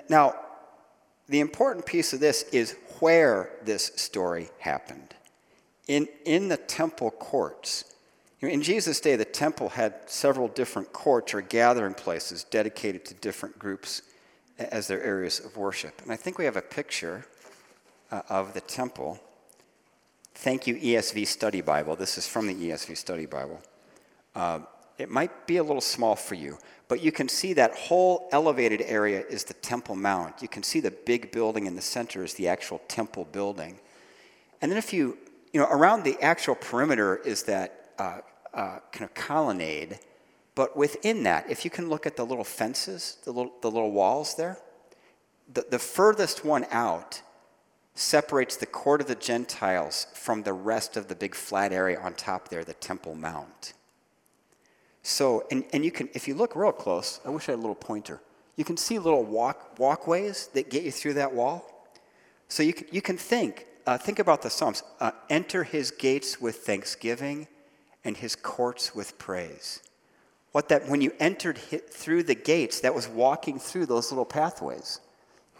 Now, 0.08 0.36
the 1.28 1.40
important 1.40 1.86
piece 1.86 2.12
of 2.12 2.20
this 2.20 2.44
is 2.44 2.76
where 3.00 3.50
this 3.62 3.92
story 3.96 4.48
happened. 4.58 5.14
In, 5.86 6.08
in 6.24 6.48
the 6.48 6.56
temple 6.56 7.10
courts. 7.10 7.84
In 8.40 8.62
Jesus' 8.62 9.00
day, 9.00 9.16
the 9.16 9.24
temple 9.24 9.70
had 9.70 9.94
several 10.06 10.48
different 10.48 10.92
courts 10.92 11.34
or 11.34 11.40
gathering 11.40 11.94
places 11.94 12.44
dedicated 12.44 13.04
to 13.06 13.14
different 13.14 13.58
groups 13.58 14.02
as 14.58 14.86
their 14.86 15.02
areas 15.02 15.40
of 15.40 15.56
worship. 15.56 16.00
And 16.02 16.12
I 16.12 16.16
think 16.16 16.38
we 16.38 16.44
have 16.44 16.56
a 16.56 16.62
picture 16.62 17.26
uh, 18.10 18.22
of 18.28 18.54
the 18.54 18.60
temple. 18.60 19.18
Thank 20.34 20.66
you, 20.66 20.76
ESV 20.76 21.26
Study 21.26 21.60
Bible. 21.60 21.96
This 21.96 22.18
is 22.18 22.28
from 22.28 22.46
the 22.46 22.54
ESV 22.54 22.96
Study 22.96 23.26
Bible. 23.26 23.60
Uh, 24.34 24.60
it 24.98 25.08
might 25.08 25.46
be 25.46 25.56
a 25.56 25.62
little 25.62 25.80
small 25.80 26.16
for 26.16 26.34
you, 26.34 26.58
but 26.88 27.00
you 27.00 27.12
can 27.12 27.28
see 27.28 27.52
that 27.52 27.72
whole 27.74 28.28
elevated 28.32 28.82
area 28.82 29.22
is 29.28 29.44
the 29.44 29.54
Temple 29.54 29.94
Mount. 29.94 30.42
You 30.42 30.48
can 30.48 30.62
see 30.64 30.80
the 30.80 30.90
big 30.90 31.30
building 31.30 31.66
in 31.66 31.76
the 31.76 31.82
center 31.82 32.24
is 32.24 32.34
the 32.34 32.48
actual 32.48 32.80
temple 32.88 33.26
building. 33.30 33.78
And 34.60 34.70
then 34.70 34.78
if 34.78 34.92
you, 34.92 35.16
you 35.52 35.60
know, 35.60 35.68
around 35.70 36.02
the 36.02 36.20
actual 36.20 36.56
perimeter 36.56 37.16
is 37.16 37.44
that 37.44 37.90
uh, 37.98 38.20
uh, 38.52 38.78
kind 38.90 39.04
of 39.04 39.14
colonnade. 39.14 40.00
But 40.54 40.76
within 40.76 41.22
that, 41.22 41.48
if 41.48 41.64
you 41.64 41.70
can 41.70 41.88
look 41.88 42.06
at 42.06 42.16
the 42.16 42.26
little 42.26 42.42
fences, 42.44 43.18
the 43.24 43.30
little, 43.30 43.52
the 43.60 43.70
little 43.70 43.92
walls 43.92 44.34
there, 44.34 44.58
the, 45.52 45.64
the 45.70 45.78
furthest 45.78 46.44
one 46.44 46.66
out 46.70 47.22
separates 47.94 48.56
the 48.56 48.66
court 48.66 49.00
of 49.00 49.06
the 49.06 49.14
Gentiles 49.14 50.08
from 50.14 50.42
the 50.42 50.52
rest 50.52 50.96
of 50.96 51.08
the 51.08 51.14
big 51.14 51.34
flat 51.34 51.72
area 51.72 52.00
on 52.00 52.14
top 52.14 52.48
there, 52.48 52.64
the 52.64 52.74
Temple 52.74 53.14
Mount. 53.14 53.74
So, 55.08 55.46
and, 55.50 55.64
and 55.72 55.82
you 55.86 55.90
can, 55.90 56.10
if 56.12 56.28
you 56.28 56.34
look 56.34 56.54
real 56.54 56.70
close, 56.70 57.20
I 57.24 57.30
wish 57.30 57.48
I 57.48 57.52
had 57.52 57.60
a 57.60 57.62
little 57.62 57.74
pointer. 57.74 58.20
You 58.56 58.64
can 58.64 58.76
see 58.76 58.98
little 58.98 59.24
walk, 59.24 59.78
walkways 59.78 60.48
that 60.48 60.68
get 60.68 60.82
you 60.82 60.92
through 60.92 61.14
that 61.14 61.32
wall. 61.32 61.88
So 62.48 62.62
you 62.62 62.74
can, 62.74 62.86
you 62.92 63.00
can 63.00 63.16
think, 63.16 63.66
uh, 63.86 63.96
think 63.96 64.18
about 64.18 64.42
the 64.42 64.50
Psalms. 64.50 64.82
Uh, 65.00 65.12
Enter 65.30 65.64
his 65.64 65.90
gates 65.90 66.42
with 66.42 66.56
thanksgiving 66.56 67.48
and 68.04 68.18
his 68.18 68.36
courts 68.36 68.94
with 68.94 69.18
praise. 69.18 69.80
What 70.52 70.68
that, 70.68 70.86
when 70.90 71.00
you 71.00 71.12
entered 71.18 71.56
through 71.56 72.24
the 72.24 72.34
gates, 72.34 72.80
that 72.80 72.94
was 72.94 73.08
walking 73.08 73.58
through 73.58 73.86
those 73.86 74.12
little 74.12 74.26
pathways 74.26 75.00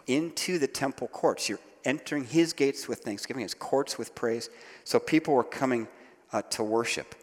into 0.05 0.59
the 0.59 0.67
temple 0.67 1.07
courts. 1.07 1.49
You're 1.49 1.59
entering 1.85 2.25
his 2.25 2.53
gates 2.53 2.87
with 2.87 2.99
thanksgiving, 2.99 3.41
his 3.41 3.55
courts 3.55 3.97
with 3.97 4.13
praise. 4.13 4.51
So 4.83 4.99
people 4.99 5.33
were 5.33 5.43
coming 5.43 5.87
uh, 6.31 6.43
to 6.51 6.63
worship. 6.63 7.15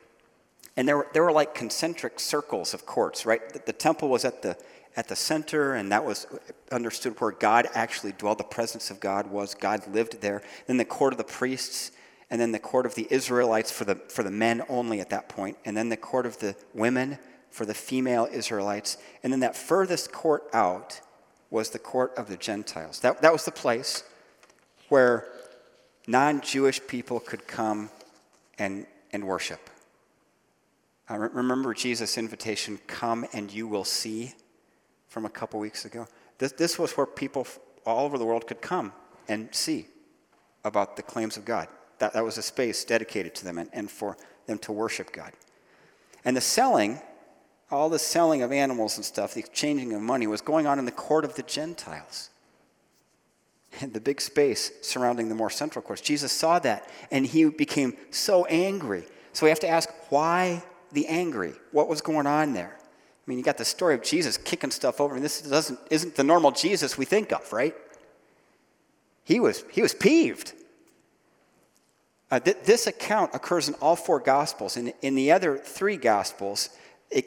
And 0.76 0.86
there 0.86 0.98
were, 0.98 1.06
there 1.12 1.22
were 1.22 1.32
like 1.32 1.54
concentric 1.54 2.20
circles 2.20 2.74
of 2.74 2.84
courts, 2.84 3.24
right? 3.24 3.48
The, 3.50 3.62
the, 3.66 3.72
temple 3.72 4.08
was 4.08 4.24
at 4.24 4.42
the, 4.42 4.56
at 4.94 5.08
the 5.08 5.16
center, 5.16 5.74
and 5.74 5.90
that 5.90 6.04
was 6.04 6.26
understood 6.70 7.18
where 7.20 7.30
God 7.30 7.68
actually 7.74 8.12
dwelled. 8.12 8.38
The 8.38 8.44
presence 8.44 8.90
of 8.90 9.00
God 9.00 9.30
was, 9.30 9.54
God 9.54 9.86
lived 9.88 10.20
there. 10.20 10.42
Then 10.66 10.76
the 10.76 10.84
court 10.84 11.14
of 11.14 11.18
the 11.18 11.24
priests, 11.24 11.92
and 12.30 12.40
then 12.40 12.52
the 12.52 12.58
court 12.58 12.84
of 12.84 12.94
the 12.94 13.06
Israelites 13.10 13.70
for 13.70 13.84
the, 13.84 13.94
for 13.94 14.22
the 14.22 14.30
men 14.30 14.62
only 14.68 15.00
at 15.00 15.10
that 15.10 15.28
point, 15.28 15.56
and 15.64 15.76
then 15.76 15.88
the 15.88 15.96
court 15.96 16.26
of 16.26 16.38
the 16.38 16.54
women 16.74 17.18
for 17.50 17.64
the 17.64 17.74
female 17.74 18.28
Israelites. 18.30 18.98
And 19.22 19.32
then 19.32 19.40
that 19.40 19.56
furthest 19.56 20.12
court 20.12 20.44
out 20.52 21.00
was 21.48 21.70
the 21.70 21.78
court 21.78 22.12
of 22.18 22.28
the 22.28 22.36
Gentiles. 22.36 23.00
That, 23.00 23.22
that 23.22 23.32
was 23.32 23.46
the 23.46 23.50
place 23.50 24.04
where 24.88 25.26
non 26.06 26.42
Jewish 26.42 26.86
people 26.86 27.20
could 27.20 27.46
come 27.46 27.88
and, 28.58 28.86
and 29.12 29.24
worship. 29.24 29.70
Uh, 31.08 31.18
remember 31.18 31.72
Jesus' 31.72 32.18
invitation, 32.18 32.78
Come 32.86 33.26
and 33.32 33.52
you 33.52 33.68
will 33.68 33.84
see, 33.84 34.34
from 35.08 35.24
a 35.24 35.30
couple 35.30 35.60
weeks 35.60 35.84
ago? 35.84 36.06
This, 36.38 36.52
this 36.52 36.78
was 36.78 36.96
where 36.96 37.06
people 37.06 37.46
all 37.84 38.04
over 38.04 38.18
the 38.18 38.24
world 38.24 38.46
could 38.46 38.60
come 38.60 38.92
and 39.28 39.54
see 39.54 39.86
about 40.64 40.96
the 40.96 41.02
claims 41.02 41.36
of 41.36 41.44
God. 41.44 41.68
That, 41.98 42.12
that 42.12 42.24
was 42.24 42.36
a 42.36 42.42
space 42.42 42.84
dedicated 42.84 43.34
to 43.36 43.44
them 43.44 43.58
and, 43.58 43.70
and 43.72 43.90
for 43.90 44.16
them 44.46 44.58
to 44.58 44.72
worship 44.72 45.12
God. 45.12 45.32
And 46.24 46.36
the 46.36 46.40
selling, 46.40 47.00
all 47.70 47.88
the 47.88 47.98
selling 47.98 48.42
of 48.42 48.52
animals 48.52 48.96
and 48.96 49.04
stuff, 49.04 49.34
the 49.34 49.40
exchanging 49.40 49.92
of 49.92 50.02
money, 50.02 50.26
was 50.26 50.40
going 50.40 50.66
on 50.66 50.78
in 50.78 50.84
the 50.84 50.92
court 50.92 51.24
of 51.24 51.36
the 51.36 51.42
Gentiles 51.42 52.30
And 53.80 53.92
the 53.94 54.00
big 54.00 54.20
space 54.20 54.72
surrounding 54.82 55.28
the 55.28 55.34
more 55.34 55.50
central 55.50 55.82
courts. 55.82 56.02
Jesus 56.02 56.32
saw 56.32 56.58
that 56.58 56.90
and 57.10 57.24
he 57.24 57.44
became 57.44 57.96
so 58.10 58.44
angry. 58.46 59.04
So 59.32 59.46
we 59.46 59.50
have 59.50 59.60
to 59.60 59.68
ask, 59.68 59.88
why 60.08 60.62
the 60.92 61.06
angry? 61.06 61.52
What 61.72 61.88
was 61.88 62.00
going 62.00 62.26
on 62.26 62.52
there? 62.52 62.76
I 62.78 63.24
mean, 63.26 63.38
you 63.38 63.44
got 63.44 63.58
the 63.58 63.64
story 63.64 63.94
of 63.94 64.02
Jesus 64.02 64.36
kicking 64.36 64.70
stuff 64.70 65.00
over, 65.00 65.16
and 65.16 65.24
this 65.24 65.42
doesn't, 65.42 65.78
isn't 65.90 66.14
the 66.14 66.24
normal 66.24 66.52
Jesus 66.52 66.96
we 66.96 67.04
think 67.04 67.32
of, 67.32 67.52
right? 67.52 67.74
He 69.24 69.40
was, 69.40 69.64
he 69.72 69.82
was 69.82 69.92
peeved. 69.92 70.52
Uh, 72.30 72.38
th- 72.38 72.58
this 72.64 72.86
account 72.86 73.34
occurs 73.34 73.68
in 73.68 73.74
all 73.74 73.96
four 73.96 74.20
Gospels. 74.20 74.76
In, 74.76 74.92
in 75.02 75.16
the 75.16 75.32
other 75.32 75.58
three 75.58 75.96
Gospels, 75.96 76.70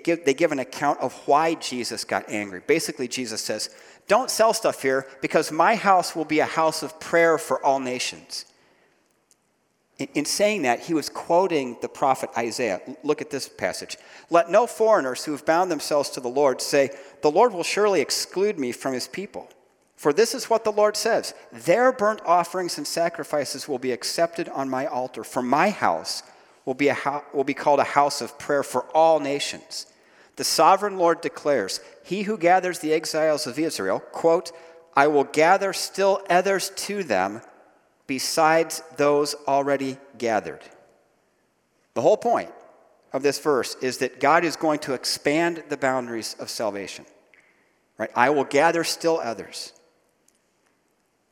give, 0.04 0.24
they 0.26 0.34
give 0.34 0.52
an 0.54 0.60
account 0.60 1.00
of 1.02 1.14
why 1.26 1.56
Jesus 1.56 2.06
got 2.06 2.30
angry. 2.30 2.62
Basically, 2.66 3.08
Jesus 3.08 3.42
says, 3.42 3.70
don't 4.08 4.32
sell 4.32 4.54
stuff 4.54 4.82
here 4.82 5.06
because 5.22 5.52
my 5.52 5.76
house 5.76 6.16
will 6.16 6.26
be 6.26 6.40
a 6.40 6.46
house 6.46 6.82
of 6.82 7.00
prayer 7.00 7.38
for 7.38 7.64
all 7.64 7.80
nations. 7.80 8.46
In, 10.00 10.08
in 10.16 10.26
saying 10.26 10.64
that, 10.64 10.80
he 10.80 10.94
was 10.94 11.10
quoting 11.10 11.78
the 11.82 11.90
prophet 11.90 12.32
Isaiah. 12.38 12.82
Look 13.04 13.22
at 13.22 13.30
this 13.30 13.48
passage. 13.48 13.98
Let 14.30 14.50
no 14.50 14.66
foreigners 14.66 15.26
who 15.26 15.34
have 15.34 15.46
bound 15.46 15.70
themselves 15.70 16.10
to 16.12 16.22
the 16.22 16.30
Lord 16.30 16.62
say, 16.62 16.90
The 17.22 17.32
Lord 17.32 17.54
will 17.54 17.64
surely 17.64 18.02
exclude 18.02 18.58
me 18.58 18.72
from 18.72 18.94
his 18.94 19.08
people. 19.08 19.50
For 19.96 20.14
this 20.14 20.34
is 20.34 20.50
what 20.50 20.64
the 20.64 20.72
Lord 20.72 20.96
says 20.96 21.34
Their 21.52 21.92
burnt 21.92 22.22
offerings 22.26 22.78
and 22.78 22.88
sacrifices 22.88 23.68
will 23.68 23.80
be 23.80 23.92
accepted 23.92 24.48
on 24.50 24.70
my 24.70 24.88
altar, 24.88 25.26
for 25.26 25.42
my 25.42 25.70
house 25.70 26.24
will 26.64 26.74
be, 26.74 26.88
ho- 26.88 27.24
will 27.34 27.44
be 27.44 27.54
called 27.54 27.82
a 27.82 27.84
house 27.84 28.22
of 28.22 28.40
prayer 28.40 28.64
for 28.64 28.84
all 28.96 29.20
nations. 29.20 29.86
The 30.38 30.46
sovereign 30.46 30.98
Lord 30.98 31.20
declares, 31.20 31.82
He 32.06 32.24
who 32.24 32.38
gathers 32.38 32.80
the 32.80 32.94
exiles 32.94 33.46
of 33.46 33.60
Israel, 33.60 34.00
quote, 34.00 34.54
I 34.96 35.08
will 35.08 35.26
gather 35.26 35.74
still 35.74 36.22
others 36.30 36.72
to 36.88 37.04
them 37.04 37.42
besides 38.10 38.82
those 38.98 39.36
already 39.48 39.96
gathered. 40.18 40.62
The 41.94 42.02
whole 42.02 42.18
point 42.18 42.50
of 43.14 43.22
this 43.22 43.38
verse 43.38 43.76
is 43.82 44.00
that 44.00 44.20
God 44.20 44.44
is 44.44 44.56
going 44.56 44.80
to 44.80 44.96
expand 44.96 45.64
the 45.70 45.78
boundaries 45.78 46.36
of 46.40 46.50
salvation. 46.50 47.06
Right? 48.00 48.10
I 48.16 48.32
will 48.32 48.46
gather 48.46 48.84
still 48.84 49.20
others. 49.20 49.74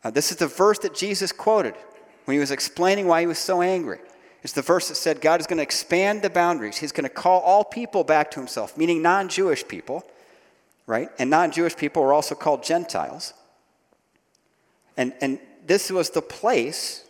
Uh, 0.03 0.11
this 0.11 0.29
is 0.29 0.37
the 0.37 0.45
verse 0.45 0.77
that 0.79 0.93
Jesus 0.93 1.31
quoted 1.31 1.73
when 2.25 2.35
he 2.35 2.39
was 2.39 2.51
explaining 2.51 3.07
why 3.07 3.21
he 3.21 3.27
was 3.27 3.39
so 3.39 3.63
angry. 3.63 3.99
It's 4.43 4.53
the 4.53 4.61
verse 4.61 4.87
that 4.89 4.95
said 4.95 5.19
God 5.19 5.39
is 5.39 5.47
going 5.47 5.57
to 5.57 5.63
expand 5.63 6.21
the 6.21 6.29
boundaries. 6.29 6.77
He's 6.77 6.91
going 6.91 7.09
to 7.09 7.09
call 7.09 7.41
all 7.41 7.63
people 7.63 8.03
back 8.03 8.29
to 8.31 8.39
himself, 8.39 8.77
meaning 8.77 9.01
non 9.01 9.29
Jewish 9.29 9.67
people, 9.67 10.05
right? 10.85 11.09
And 11.17 11.31
non 11.31 11.49
Jewish 11.49 11.75
people 11.75 12.03
are 12.03 12.13
also 12.13 12.35
called 12.35 12.63
Gentiles. 12.63 13.33
And, 14.95 15.13
and 15.21 15.39
this 15.67 15.91
was 15.91 16.09
the 16.09 16.21
place 16.21 17.03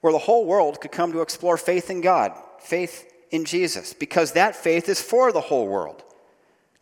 where 0.00 0.12
the 0.12 0.18
whole 0.18 0.46
world 0.46 0.80
could 0.80 0.92
come 0.92 1.12
to 1.12 1.20
explore 1.20 1.56
faith 1.56 1.90
in 1.90 2.00
God, 2.00 2.32
faith 2.58 3.12
in 3.30 3.44
Jesus, 3.44 3.92
because 3.92 4.32
that 4.32 4.56
faith 4.56 4.88
is 4.88 5.00
for 5.00 5.30
the 5.30 5.40
whole 5.40 5.68
world, 5.68 6.02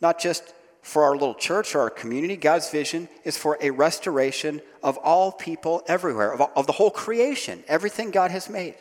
not 0.01 0.19
just 0.19 0.55
for 0.83 1.03
our 1.03 1.13
little 1.13 1.35
church 1.35 1.75
or 1.75 1.81
our 1.81 1.91
community. 1.91 2.37
God's 2.37 2.71
vision 2.71 3.09
is 3.25 3.37
for 3.37 3.59
a 3.61 3.71
restoration 3.71 4.63
of 4.83 4.97
all 4.99 5.33
people 5.33 5.83
everywhere, 5.87 6.33
of, 6.33 6.49
of 6.57 6.67
the 6.67 6.73
whole 6.73 6.91
creation, 6.91 7.63
everything 7.69 8.11
God 8.11 8.31
has 8.31 8.49
made. 8.49 8.75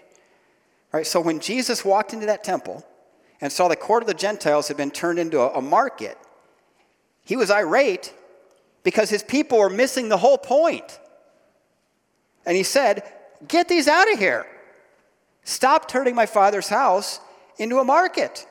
Right? 0.92 1.06
So 1.06 1.20
when 1.20 1.40
Jesus 1.40 1.84
walked 1.84 2.14
into 2.14 2.28
that 2.28 2.44
temple 2.44 2.86
and 3.42 3.52
saw 3.52 3.68
the 3.68 3.76
court 3.76 4.04
of 4.04 4.08
the 4.08 4.14
Gentiles 4.14 4.68
had 4.68 4.78
been 4.78 4.92
turned 4.92 5.20
into 5.20 5.40
a, 5.40 5.58
a 5.58 5.62
market, 5.62 6.18
he 7.24 7.36
was 7.36 7.52
irate 7.52 8.14
because 8.84 9.10
his 9.10 9.24
people 9.24 9.58
were 9.58 9.70
missing 9.70 10.08
the 10.08 10.18
whole 10.18 10.38
point. 10.38 11.00
And 12.48 12.56
he 12.56 12.64
said, 12.64 13.04
Get 13.48 13.68
these 13.68 13.88
out 13.88 14.12
of 14.12 14.18
here. 14.18 14.48
Stop 15.44 15.88
turning 15.88 16.16
my 16.16 16.26
father's 16.26 16.70
house 16.70 17.20
into 17.60 17.78
a 17.78 17.84
market. 17.84 18.48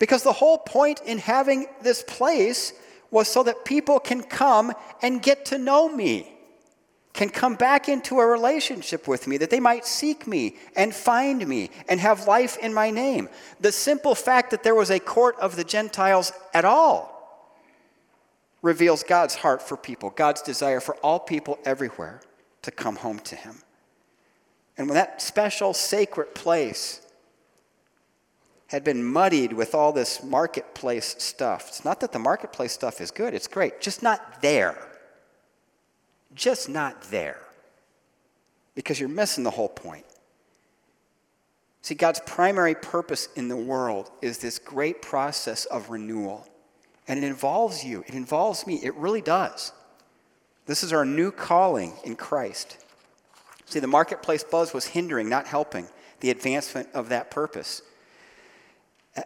Because 0.00 0.24
the 0.24 0.32
whole 0.32 0.58
point 0.58 1.00
in 1.06 1.18
having 1.18 1.66
this 1.82 2.02
place 2.02 2.72
was 3.10 3.28
so 3.28 3.44
that 3.44 3.64
people 3.64 4.00
can 4.00 4.22
come 4.22 4.72
and 5.02 5.22
get 5.22 5.44
to 5.46 5.58
know 5.58 5.88
me 5.88 6.32
can 7.12 7.30
come 7.30 7.54
back 7.54 7.88
into 7.88 8.20
a 8.20 8.26
relationship 8.26 9.08
with 9.08 9.26
me, 9.26 9.38
that 9.38 9.48
they 9.48 9.58
might 9.58 9.86
seek 9.86 10.26
me 10.26 10.54
and 10.76 10.94
find 10.94 11.48
me 11.48 11.70
and 11.88 11.98
have 11.98 12.28
life 12.28 12.58
in 12.58 12.74
my 12.74 12.90
name. 12.90 13.26
The 13.58 13.72
simple 13.72 14.14
fact 14.14 14.50
that 14.50 14.62
there 14.62 14.74
was 14.74 14.90
a 14.90 15.00
court 15.00 15.34
of 15.40 15.56
the 15.56 15.64
Gentiles 15.64 16.30
at 16.52 16.66
all 16.66 17.48
reveals 18.60 19.02
God's 19.02 19.36
heart 19.36 19.62
for 19.62 19.78
people, 19.78 20.10
God's 20.10 20.42
desire 20.42 20.78
for 20.78 20.94
all 20.96 21.18
people 21.18 21.58
everywhere 21.64 22.20
to 22.66 22.70
come 22.70 22.96
home 22.96 23.18
to 23.20 23.34
Him. 23.34 23.56
And 24.78 24.86
when 24.86 24.94
that 24.94 25.20
special 25.20 25.72
sacred 25.74 26.34
place 26.34 27.00
had 28.68 28.84
been 28.84 29.02
muddied 29.02 29.52
with 29.52 29.74
all 29.74 29.92
this 29.92 30.22
marketplace 30.22 31.16
stuff, 31.18 31.68
it's 31.68 31.84
not 31.84 32.00
that 32.00 32.12
the 32.12 32.18
marketplace 32.18 32.72
stuff 32.72 33.00
is 33.00 33.10
good, 33.10 33.34
it's 33.34 33.48
great, 33.48 33.80
just 33.80 34.02
not 34.02 34.42
there 34.42 34.76
just 36.36 36.68
not 36.68 37.02
there 37.10 37.40
because 38.74 39.00
you're 39.00 39.08
missing 39.08 39.42
the 39.42 39.50
whole 39.50 39.68
point. 39.68 40.04
See, 41.82 41.94
God's 41.94 42.20
primary 42.26 42.74
purpose 42.74 43.28
in 43.36 43.48
the 43.48 43.56
world 43.56 44.10
is 44.20 44.38
this 44.38 44.58
great 44.58 45.02
process 45.02 45.64
of 45.66 45.88
renewal. 45.88 46.46
And 47.08 47.22
it 47.22 47.26
involves 47.26 47.84
you, 47.84 48.04
it 48.06 48.14
involves 48.14 48.66
me, 48.66 48.80
it 48.82 48.94
really 48.96 49.22
does. 49.22 49.72
This 50.66 50.82
is 50.82 50.92
our 50.92 51.04
new 51.04 51.30
calling 51.30 51.94
in 52.04 52.16
Christ. 52.16 52.76
See, 53.66 53.80
the 53.80 53.86
marketplace 53.86 54.44
buzz 54.44 54.72
was 54.72 54.86
hindering, 54.86 55.28
not 55.28 55.46
helping, 55.46 55.88
the 56.20 56.30
advancement 56.30 56.88
of 56.94 57.08
that 57.08 57.30
purpose. 57.30 57.82
Uh, 59.16 59.22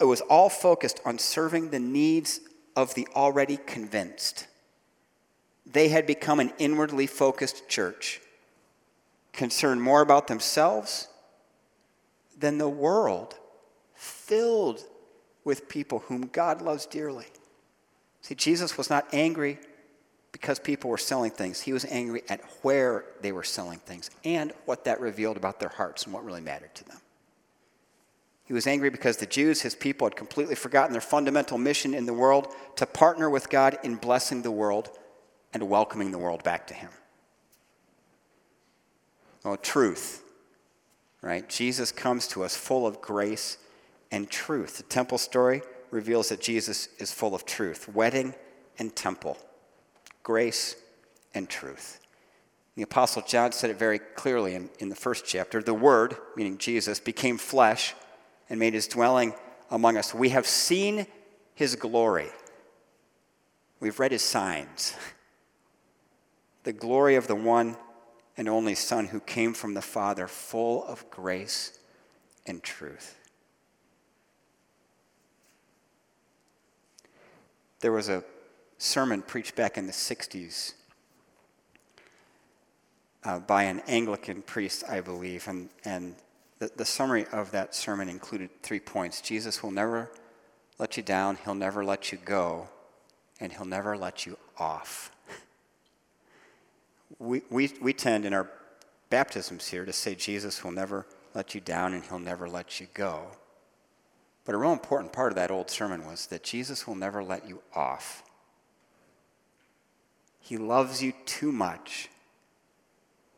it 0.00 0.04
was 0.04 0.20
all 0.22 0.48
focused 0.48 1.00
on 1.04 1.18
serving 1.18 1.70
the 1.70 1.78
needs 1.78 2.40
of 2.76 2.94
the 2.94 3.06
already 3.14 3.58
convinced 3.58 4.46
they 5.66 5.88
had 5.88 6.06
become 6.06 6.40
an 6.40 6.52
inwardly 6.58 7.06
focused 7.06 7.68
church, 7.68 8.20
concerned 9.32 9.82
more 9.82 10.00
about 10.00 10.26
themselves 10.26 11.08
than 12.38 12.58
the 12.58 12.68
world, 12.68 13.38
filled 13.94 14.80
with 15.44 15.68
people 15.68 16.00
whom 16.00 16.26
God 16.26 16.60
loves 16.60 16.86
dearly. 16.86 17.26
See, 18.20 18.34
Jesus 18.34 18.76
was 18.76 18.90
not 18.90 19.06
angry 19.12 19.58
because 20.42 20.58
people 20.58 20.90
were 20.90 20.98
selling 20.98 21.30
things. 21.30 21.60
He 21.60 21.72
was 21.72 21.84
angry 21.84 22.24
at 22.28 22.40
where 22.62 23.04
they 23.20 23.30
were 23.30 23.44
selling 23.44 23.78
things 23.78 24.10
and 24.24 24.52
what 24.64 24.84
that 24.84 25.00
revealed 25.00 25.36
about 25.36 25.60
their 25.60 25.68
hearts 25.68 26.02
and 26.04 26.12
what 26.12 26.24
really 26.24 26.40
mattered 26.40 26.74
to 26.74 26.84
them. 26.84 26.98
He 28.44 28.52
was 28.52 28.66
angry 28.66 28.90
because 28.90 29.18
the 29.18 29.26
Jews, 29.26 29.62
his 29.62 29.76
people, 29.76 30.04
had 30.04 30.16
completely 30.16 30.56
forgotten 30.56 30.90
their 30.90 31.00
fundamental 31.00 31.58
mission 31.58 31.94
in 31.94 32.06
the 32.06 32.12
world 32.12 32.52
to 32.74 32.86
partner 32.86 33.30
with 33.30 33.50
God 33.50 33.78
in 33.84 33.94
blessing 33.94 34.42
the 34.42 34.50
world 34.50 34.90
and 35.54 35.68
welcoming 35.68 36.10
the 36.10 36.18
world 36.18 36.42
back 36.42 36.66
to 36.66 36.74
Him. 36.74 36.90
Well, 39.44 39.56
truth, 39.56 40.24
right? 41.20 41.48
Jesus 41.48 41.92
comes 41.92 42.26
to 42.28 42.42
us 42.42 42.56
full 42.56 42.84
of 42.84 43.00
grace 43.00 43.58
and 44.10 44.28
truth. 44.28 44.78
The 44.78 44.82
temple 44.82 45.18
story 45.18 45.62
reveals 45.92 46.30
that 46.30 46.40
Jesus 46.40 46.88
is 46.98 47.12
full 47.12 47.36
of 47.36 47.46
truth 47.46 47.88
wedding 47.88 48.34
and 48.78 48.94
temple, 48.96 49.38
grace 50.22 50.76
and 51.34 51.48
truth. 51.48 52.00
The 52.74 52.82
Apostle 52.82 53.22
John 53.22 53.52
said 53.52 53.70
it 53.70 53.78
very 53.78 53.98
clearly 53.98 54.54
in, 54.54 54.70
in 54.78 54.88
the 54.88 54.96
first 54.96 55.26
chapter. 55.26 55.62
The 55.62 55.74
Word, 55.74 56.16
meaning 56.36 56.58
Jesus, 56.58 57.00
became 57.00 57.36
flesh 57.36 57.94
and 58.48 58.58
made 58.58 58.74
his 58.74 58.86
dwelling 58.86 59.34
among 59.70 59.96
us. 59.96 60.14
We 60.14 60.30
have 60.30 60.46
seen 60.46 61.06
his 61.54 61.76
glory. 61.76 62.28
We've 63.80 63.98
read 63.98 64.12
his 64.12 64.22
signs. 64.22 64.94
the 66.64 66.72
glory 66.72 67.16
of 67.16 67.26
the 67.26 67.34
one 67.34 67.76
and 68.36 68.48
only 68.48 68.74
Son 68.74 69.06
who 69.06 69.20
came 69.20 69.52
from 69.52 69.74
the 69.74 69.82
Father, 69.82 70.26
full 70.26 70.84
of 70.84 71.08
grace 71.10 71.78
and 72.46 72.62
truth. 72.62 73.18
There 77.80 77.92
was 77.92 78.08
a 78.08 78.24
sermon 78.82 79.22
preached 79.22 79.54
back 79.54 79.78
in 79.78 79.86
the 79.86 79.92
60s 79.92 80.74
uh, 83.24 83.38
by 83.38 83.62
an 83.62 83.80
Anglican 83.86 84.42
priest, 84.42 84.82
I 84.88 85.00
believe, 85.00 85.46
and, 85.46 85.68
and 85.84 86.16
the, 86.58 86.68
the 86.74 86.84
summary 86.84 87.26
of 87.32 87.52
that 87.52 87.76
sermon 87.76 88.08
included 88.08 88.50
three 88.62 88.80
points 88.80 89.20
Jesus 89.20 89.62
will 89.62 89.70
never 89.70 90.10
let 90.78 90.96
you 90.96 91.02
down, 91.04 91.38
he'll 91.44 91.54
never 91.54 91.84
let 91.84 92.10
you 92.10 92.18
go, 92.24 92.68
and 93.38 93.52
he'll 93.52 93.64
never 93.64 93.96
let 93.96 94.26
you 94.26 94.36
off 94.58 95.12
we, 97.20 97.42
we, 97.50 97.72
we 97.80 97.92
tend 97.92 98.24
in 98.24 98.34
our 98.34 98.50
baptisms 99.10 99.68
here 99.68 99.84
to 99.84 99.92
say 99.92 100.16
Jesus 100.16 100.64
will 100.64 100.72
never 100.72 101.06
let 101.34 101.54
you 101.54 101.60
down 101.60 101.94
and 101.94 102.02
he'll 102.04 102.18
never 102.18 102.48
let 102.48 102.80
you 102.80 102.88
go. 102.94 103.28
But 104.44 104.56
a 104.56 104.58
real 104.58 104.72
important 104.72 105.12
part 105.12 105.30
of 105.30 105.36
that 105.36 105.52
old 105.52 105.70
sermon 105.70 106.04
was 106.04 106.26
that 106.26 106.42
Jesus 106.42 106.86
will 106.86 106.96
never 106.96 107.22
let 107.22 107.48
you 107.48 107.62
off. 107.76 108.24
He 110.42 110.58
loves 110.58 111.02
you 111.02 111.14
too 111.24 111.52
much 111.52 112.10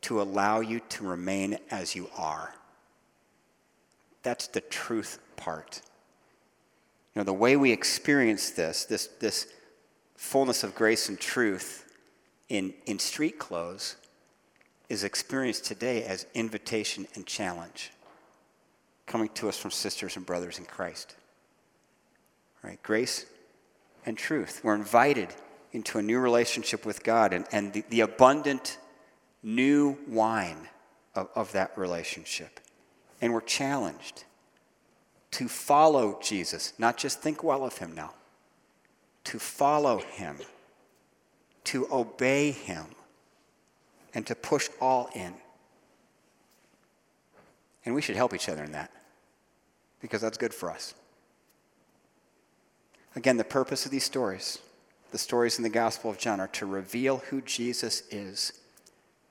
to 0.01 0.21
allow 0.21 0.61
you 0.61 0.81
to 0.81 1.07
remain 1.07 1.59
as 1.71 1.95
you 1.95 2.11
are. 2.17 2.55
That's 4.23 4.49
the 4.49 4.61
truth 4.61 5.19
part. 5.37 5.83
You 7.15 7.21
know, 7.21 7.25
the 7.25 7.33
way 7.33 7.57
we 7.57 7.71
experience 7.71 8.51
this, 8.51 8.87
this, 8.87 9.07
this 9.21 9.47
fullness 10.17 10.65
of 10.65 10.75
grace 10.75 11.09
and 11.09 11.21
truth, 11.21 11.85
in, 12.49 12.75
in 12.87 12.99
street 12.99 13.39
clothes 13.39 13.97
is 14.89 15.05
experienced 15.05 15.65
today 15.65 16.05
as 16.05 16.27
invitation 16.35 17.07
and 17.15 17.27
challenge 17.27 17.91
coming 19.07 19.29
to 19.35 19.49
us 19.49 19.59
from 19.59 19.71
sisters 19.71 20.17
and 20.17 20.25
brothers 20.25 20.59
in 20.59 20.65
Christ. 20.65 21.15
Right? 22.63 22.83
Grace 22.83 23.27
and 24.07 24.17
truth. 24.17 24.61
We're 24.63 24.75
invited 24.75 25.29
into 25.75 25.99
a 25.99 26.03
new 26.03 26.19
relationship 26.19 26.87
with 26.87 27.05
God 27.05 27.35
and, 27.35 27.45
and 27.53 27.75
the, 27.75 27.85
the 27.91 28.01
abundant 28.01 28.79
new 29.43 29.99
wine 30.09 30.69
of, 31.15 31.29
of 31.35 31.53
that 31.53 31.77
relationship. 31.77 32.61
And 33.21 33.35
we're 33.35 33.43
challenged 33.43 34.25
to 35.33 35.49
follow 35.49 36.19
Jesus, 36.23 36.73
not 36.79 36.97
just 36.97 37.21
think 37.21 37.45
well 37.45 37.65
of 37.65 37.77
him 37.77 37.95
now, 37.95 38.15
to 39.25 39.39
follow 39.39 39.99
him 39.99 40.39
to 41.65 41.89
obey 41.91 42.51
Him 42.51 42.87
and 44.15 44.27
to 44.27 44.35
push 44.35 44.69
all 44.81 45.09
in. 45.15 45.35
And 47.85 47.95
we 47.95 48.03
should 48.03 48.17
help 48.17 48.33
each 48.33 48.49
other 48.49 48.63
in 48.63 48.73
that 48.73 48.91
because 50.01 50.21
that's 50.21 50.39
good 50.39 50.55
for 50.55 50.71
us. 50.71 50.95
Again, 53.17 53.37
the 53.37 53.45
purpose 53.45 53.85
of 53.85 53.91
these 53.91 54.05
stories, 54.05 54.59
the 55.15 55.19
stories 55.19 55.59
in 55.59 55.63
the 55.63 55.71
Gospel 55.71 56.11
of 56.11 56.19
John, 56.19 56.41
are 56.41 56.49
to 56.49 56.67
reveal 56.67 57.19
who 57.31 57.41
Jesus 57.41 58.03
is 58.11 58.53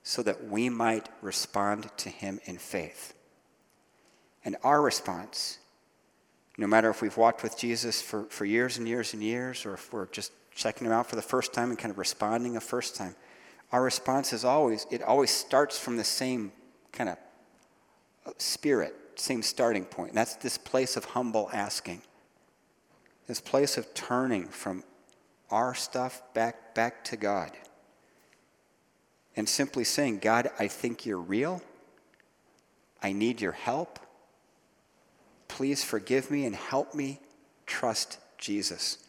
so 0.01 0.23
that 0.23 0.47
we 0.47 0.69
might 0.69 1.09
respond 1.21 1.89
to 1.97 2.07
him 2.07 2.39
in 2.45 2.57
faith. 2.57 3.13
And 4.45 4.55
our 4.63 4.81
response, 4.81 5.59
no 6.57 6.67
matter 6.67 6.89
if 6.89 7.01
we've 7.01 7.17
walked 7.17 7.43
with 7.43 7.57
Jesus 7.57 8.01
for, 8.01 8.23
for 8.29 8.45
years 8.45 8.77
and 8.77 8.87
years 8.87 9.13
and 9.13 9.21
years, 9.21 9.65
or 9.65 9.73
if 9.73 9.91
we're 9.91 10.05
just 10.05 10.31
checking 10.55 10.87
him 10.87 10.93
out 10.93 11.07
for 11.07 11.17
the 11.17 11.21
first 11.21 11.51
time 11.51 11.69
and 11.69 11.77
kind 11.77 11.91
of 11.91 11.97
responding 11.97 12.55
a 12.55 12.61
first 12.61 12.95
time, 12.95 13.13
our 13.73 13.83
response 13.83 14.31
is 14.31 14.45
always, 14.45 14.87
it 14.89 15.03
always 15.03 15.31
starts 15.31 15.77
from 15.77 15.97
the 15.97 16.05
same 16.05 16.53
kind 16.93 17.09
of 17.09 17.17
spirit, 18.37 18.95
same 19.15 19.41
starting 19.41 19.83
point. 19.83 20.11
And 20.11 20.17
that's 20.17 20.35
this 20.37 20.57
place 20.57 20.95
of 20.95 21.03
humble 21.03 21.49
asking, 21.51 22.03
this 23.27 23.41
place 23.41 23.77
of 23.77 23.93
turning 23.93 24.47
from 24.47 24.85
our 25.49 25.75
stuff 25.75 26.21
back, 26.33 26.73
back 26.73 27.03
to 27.05 27.17
God. 27.17 27.51
And 29.35 29.47
simply 29.49 29.83
saying, 29.83 30.19
God, 30.19 30.49
I 30.59 30.67
think 30.67 31.05
you're 31.05 31.19
real. 31.19 31.61
I 33.01 33.11
need 33.13 33.41
your 33.41 33.51
help. 33.51 33.99
Please 35.47 35.83
forgive 35.83 36.31
me 36.31 36.45
and 36.45 36.55
help 36.55 36.93
me 36.93 37.19
trust 37.65 38.19
Jesus. 38.37 38.99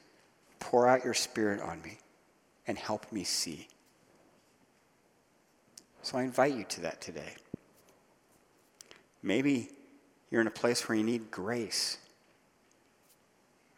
Pour 0.61 0.89
out 0.89 1.05
your 1.05 1.15
Spirit 1.15 1.61
on 1.61 1.83
me 1.83 1.99
and 2.67 2.79
help 2.79 3.11
me 3.13 3.25
see. 3.25 3.69
So 6.03 6.19
I 6.19 6.23
invite 6.23 6.55
you 6.55 6.65
to 6.65 6.81
that 6.83 7.01
today. 7.01 7.35
Maybe 9.23 9.71
you're 10.31 10.41
in 10.43 10.47
a 10.47 10.51
place 10.51 10.87
where 10.89 10.97
you 10.97 11.05
need 11.05 11.31
grace. 11.31 11.97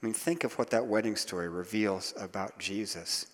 I 0.02 0.06
mean, 0.06 0.14
think 0.14 0.44
of 0.44 0.58
what 0.58 0.70
that 0.70 0.86
wedding 0.86 1.16
story 1.16 1.48
reveals 1.48 2.12
about 2.18 2.58
Jesus 2.58 3.26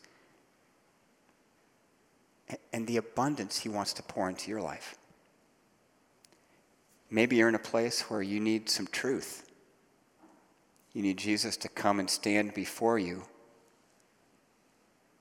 and 2.72 2.87
the 2.87 2.96
abundance 2.98 3.59
he 3.59 3.68
wants 3.68 3.92
to 3.94 4.03
pour 4.03 4.29
into 4.29 4.51
your 4.51 4.61
life. 4.61 4.96
Maybe 7.11 7.37
you're 7.37 7.48
in 7.48 7.55
a 7.55 7.59
place 7.59 8.03
where 8.03 8.22
you 8.22 8.40
need 8.40 8.70
some 8.70 8.87
truth. 8.87 9.51
You 10.92 11.03
need 11.03 11.18
Jesus 11.18 11.57
to 11.59 11.68
come 11.68 12.01
and 12.01 12.09
stand 12.09 12.55
before 12.55 12.98
you 12.98 13.25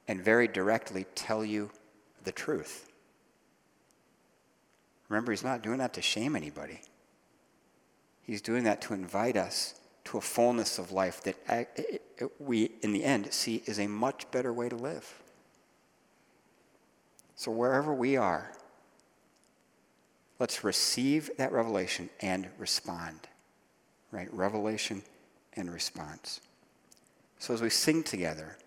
and 0.08 0.24
very 0.24 0.48
directly 0.48 1.06
tell 1.16 1.44
you 1.44 1.72
the 2.24 2.32
truth. 2.32 2.90
Remember, 5.10 5.32
he's 5.32 5.44
not 5.44 5.62
doing 5.62 5.80
that 5.80 5.94
to 5.94 6.02
shame 6.02 6.36
anybody. 6.36 6.82
He's 8.22 8.42
doing 8.42 8.64
that 8.64 8.82
to 8.84 8.94
invite 8.94 9.36
us 9.36 9.81
to 10.06 10.18
a 10.18 10.22
fullness 10.22 10.80
of 10.80 10.92
life 10.92 11.22
that 11.24 11.70
we, 12.40 12.72
in 12.82 12.92
the 12.92 13.04
end, 13.04 13.32
see 13.34 13.64
is 13.66 13.80
a 13.80 13.88
much 13.88 14.30
better 14.32 14.52
way 14.52 14.70
to 14.70 14.76
live. 14.76 15.22
So, 17.36 17.52
wherever 17.52 17.94
we 17.94 18.18
are, 18.18 18.52
let's 20.40 20.64
receive 20.64 21.32
that 21.38 21.52
revelation 21.52 22.10
and 22.20 22.50
respond. 22.58 23.20
Right? 24.12 24.32
Revelation 24.34 25.04
and 25.56 25.72
response. 25.72 26.42
So, 27.40 27.54
as 27.54 27.62
we 27.62 27.70
sing 27.70 28.04
together 28.04 28.58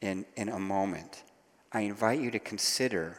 in, 0.00 0.26
in 0.36 0.48
a 0.48 0.58
moment, 0.58 1.22
I 1.72 1.80
invite 1.80 2.20
you 2.20 2.30
to 2.30 2.38
consider 2.38 3.18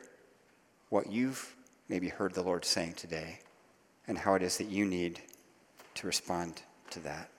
what 0.89 1.11
you've 1.11 1.55
maybe 1.87 2.09
heard 2.09 2.33
the 2.33 2.43
Lord 2.43 2.65
saying 2.65 2.93
today 2.93 3.39
and 4.07 4.17
how 4.17 4.35
it 4.35 4.43
is 4.43 4.57
that 4.57 4.69
you 4.69 4.85
need 4.85 5.21
to 5.95 6.07
respond 6.07 6.61
to 6.91 6.99
that. 7.01 7.29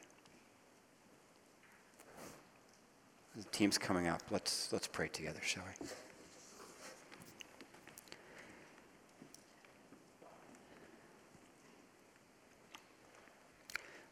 The 3.36 3.44
team's 3.52 3.78
coming 3.78 4.08
up. 4.08 4.22
Let's, 4.30 4.72
let's 4.72 4.86
pray 4.86 5.08
together, 5.08 5.40
shall 5.42 5.62
we? 5.80 5.86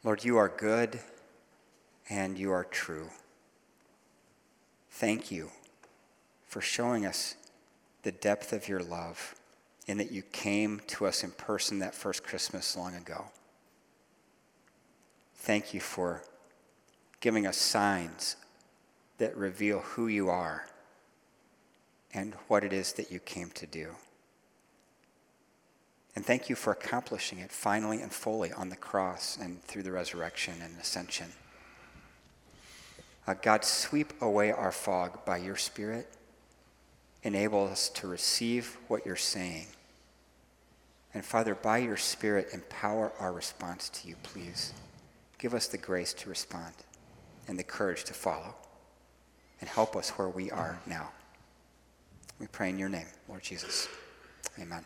Lord, 0.04 0.24
you 0.24 0.36
are 0.36 0.48
good 0.48 1.00
and 2.08 2.38
you 2.38 2.52
are 2.52 2.64
true. 2.64 3.08
Thank 4.90 5.30
you 5.30 5.50
for 6.46 6.60
showing 6.60 7.04
us 7.04 7.34
the 8.02 8.12
depth 8.12 8.52
of 8.52 8.68
your 8.68 8.80
love 8.80 9.34
in 9.86 9.98
that 9.98 10.12
you 10.12 10.22
came 10.22 10.80
to 10.86 11.06
us 11.06 11.24
in 11.24 11.32
person 11.32 11.80
that 11.80 11.94
first 11.94 12.22
Christmas 12.22 12.76
long 12.76 12.94
ago. 12.94 13.26
Thank 15.34 15.74
you 15.74 15.80
for 15.80 16.22
giving 17.20 17.46
us 17.46 17.56
signs 17.56 18.36
that 19.18 19.36
reveal 19.36 19.80
who 19.80 20.06
you 20.06 20.28
are 20.28 20.66
and 22.14 22.34
what 22.48 22.64
it 22.64 22.72
is 22.72 22.92
that 22.94 23.10
you 23.10 23.18
came 23.20 23.50
to 23.50 23.66
do. 23.66 23.90
And 26.16 26.24
thank 26.24 26.48
you 26.48 26.56
for 26.56 26.72
accomplishing 26.72 27.38
it 27.38 27.52
finally 27.52 28.00
and 28.00 28.10
fully 28.10 28.52
on 28.52 28.70
the 28.70 28.76
cross 28.76 29.38
and 29.40 29.62
through 29.62 29.84
the 29.84 29.92
resurrection 29.92 30.54
and 30.62 30.76
ascension. 30.80 31.28
Uh, 33.26 33.34
God, 33.34 33.64
sweep 33.64 34.14
away 34.22 34.50
our 34.50 34.72
fog 34.72 35.24
by 35.24 35.36
your 35.36 35.56
Spirit. 35.56 36.08
Enable 37.22 37.68
us 37.68 37.88
to 37.90 38.08
receive 38.08 38.78
what 38.88 39.04
you're 39.04 39.16
saying. 39.16 39.66
And 41.12 41.24
Father, 41.24 41.54
by 41.54 41.78
your 41.78 41.96
Spirit, 41.96 42.48
empower 42.52 43.12
our 43.20 43.32
response 43.32 43.88
to 43.90 44.08
you, 44.08 44.16
please. 44.22 44.72
Give 45.38 45.54
us 45.54 45.68
the 45.68 45.78
grace 45.78 46.12
to 46.14 46.28
respond 46.28 46.74
and 47.46 47.58
the 47.58 47.64
courage 47.64 48.04
to 48.04 48.14
follow. 48.14 48.54
And 49.60 49.68
help 49.68 49.96
us 49.96 50.10
where 50.10 50.28
we 50.28 50.50
are 50.50 50.78
now. 50.86 51.10
We 52.38 52.46
pray 52.46 52.70
in 52.70 52.78
your 52.78 52.88
name, 52.88 53.06
Lord 53.28 53.42
Jesus. 53.42 53.88
Amen. 54.60 54.84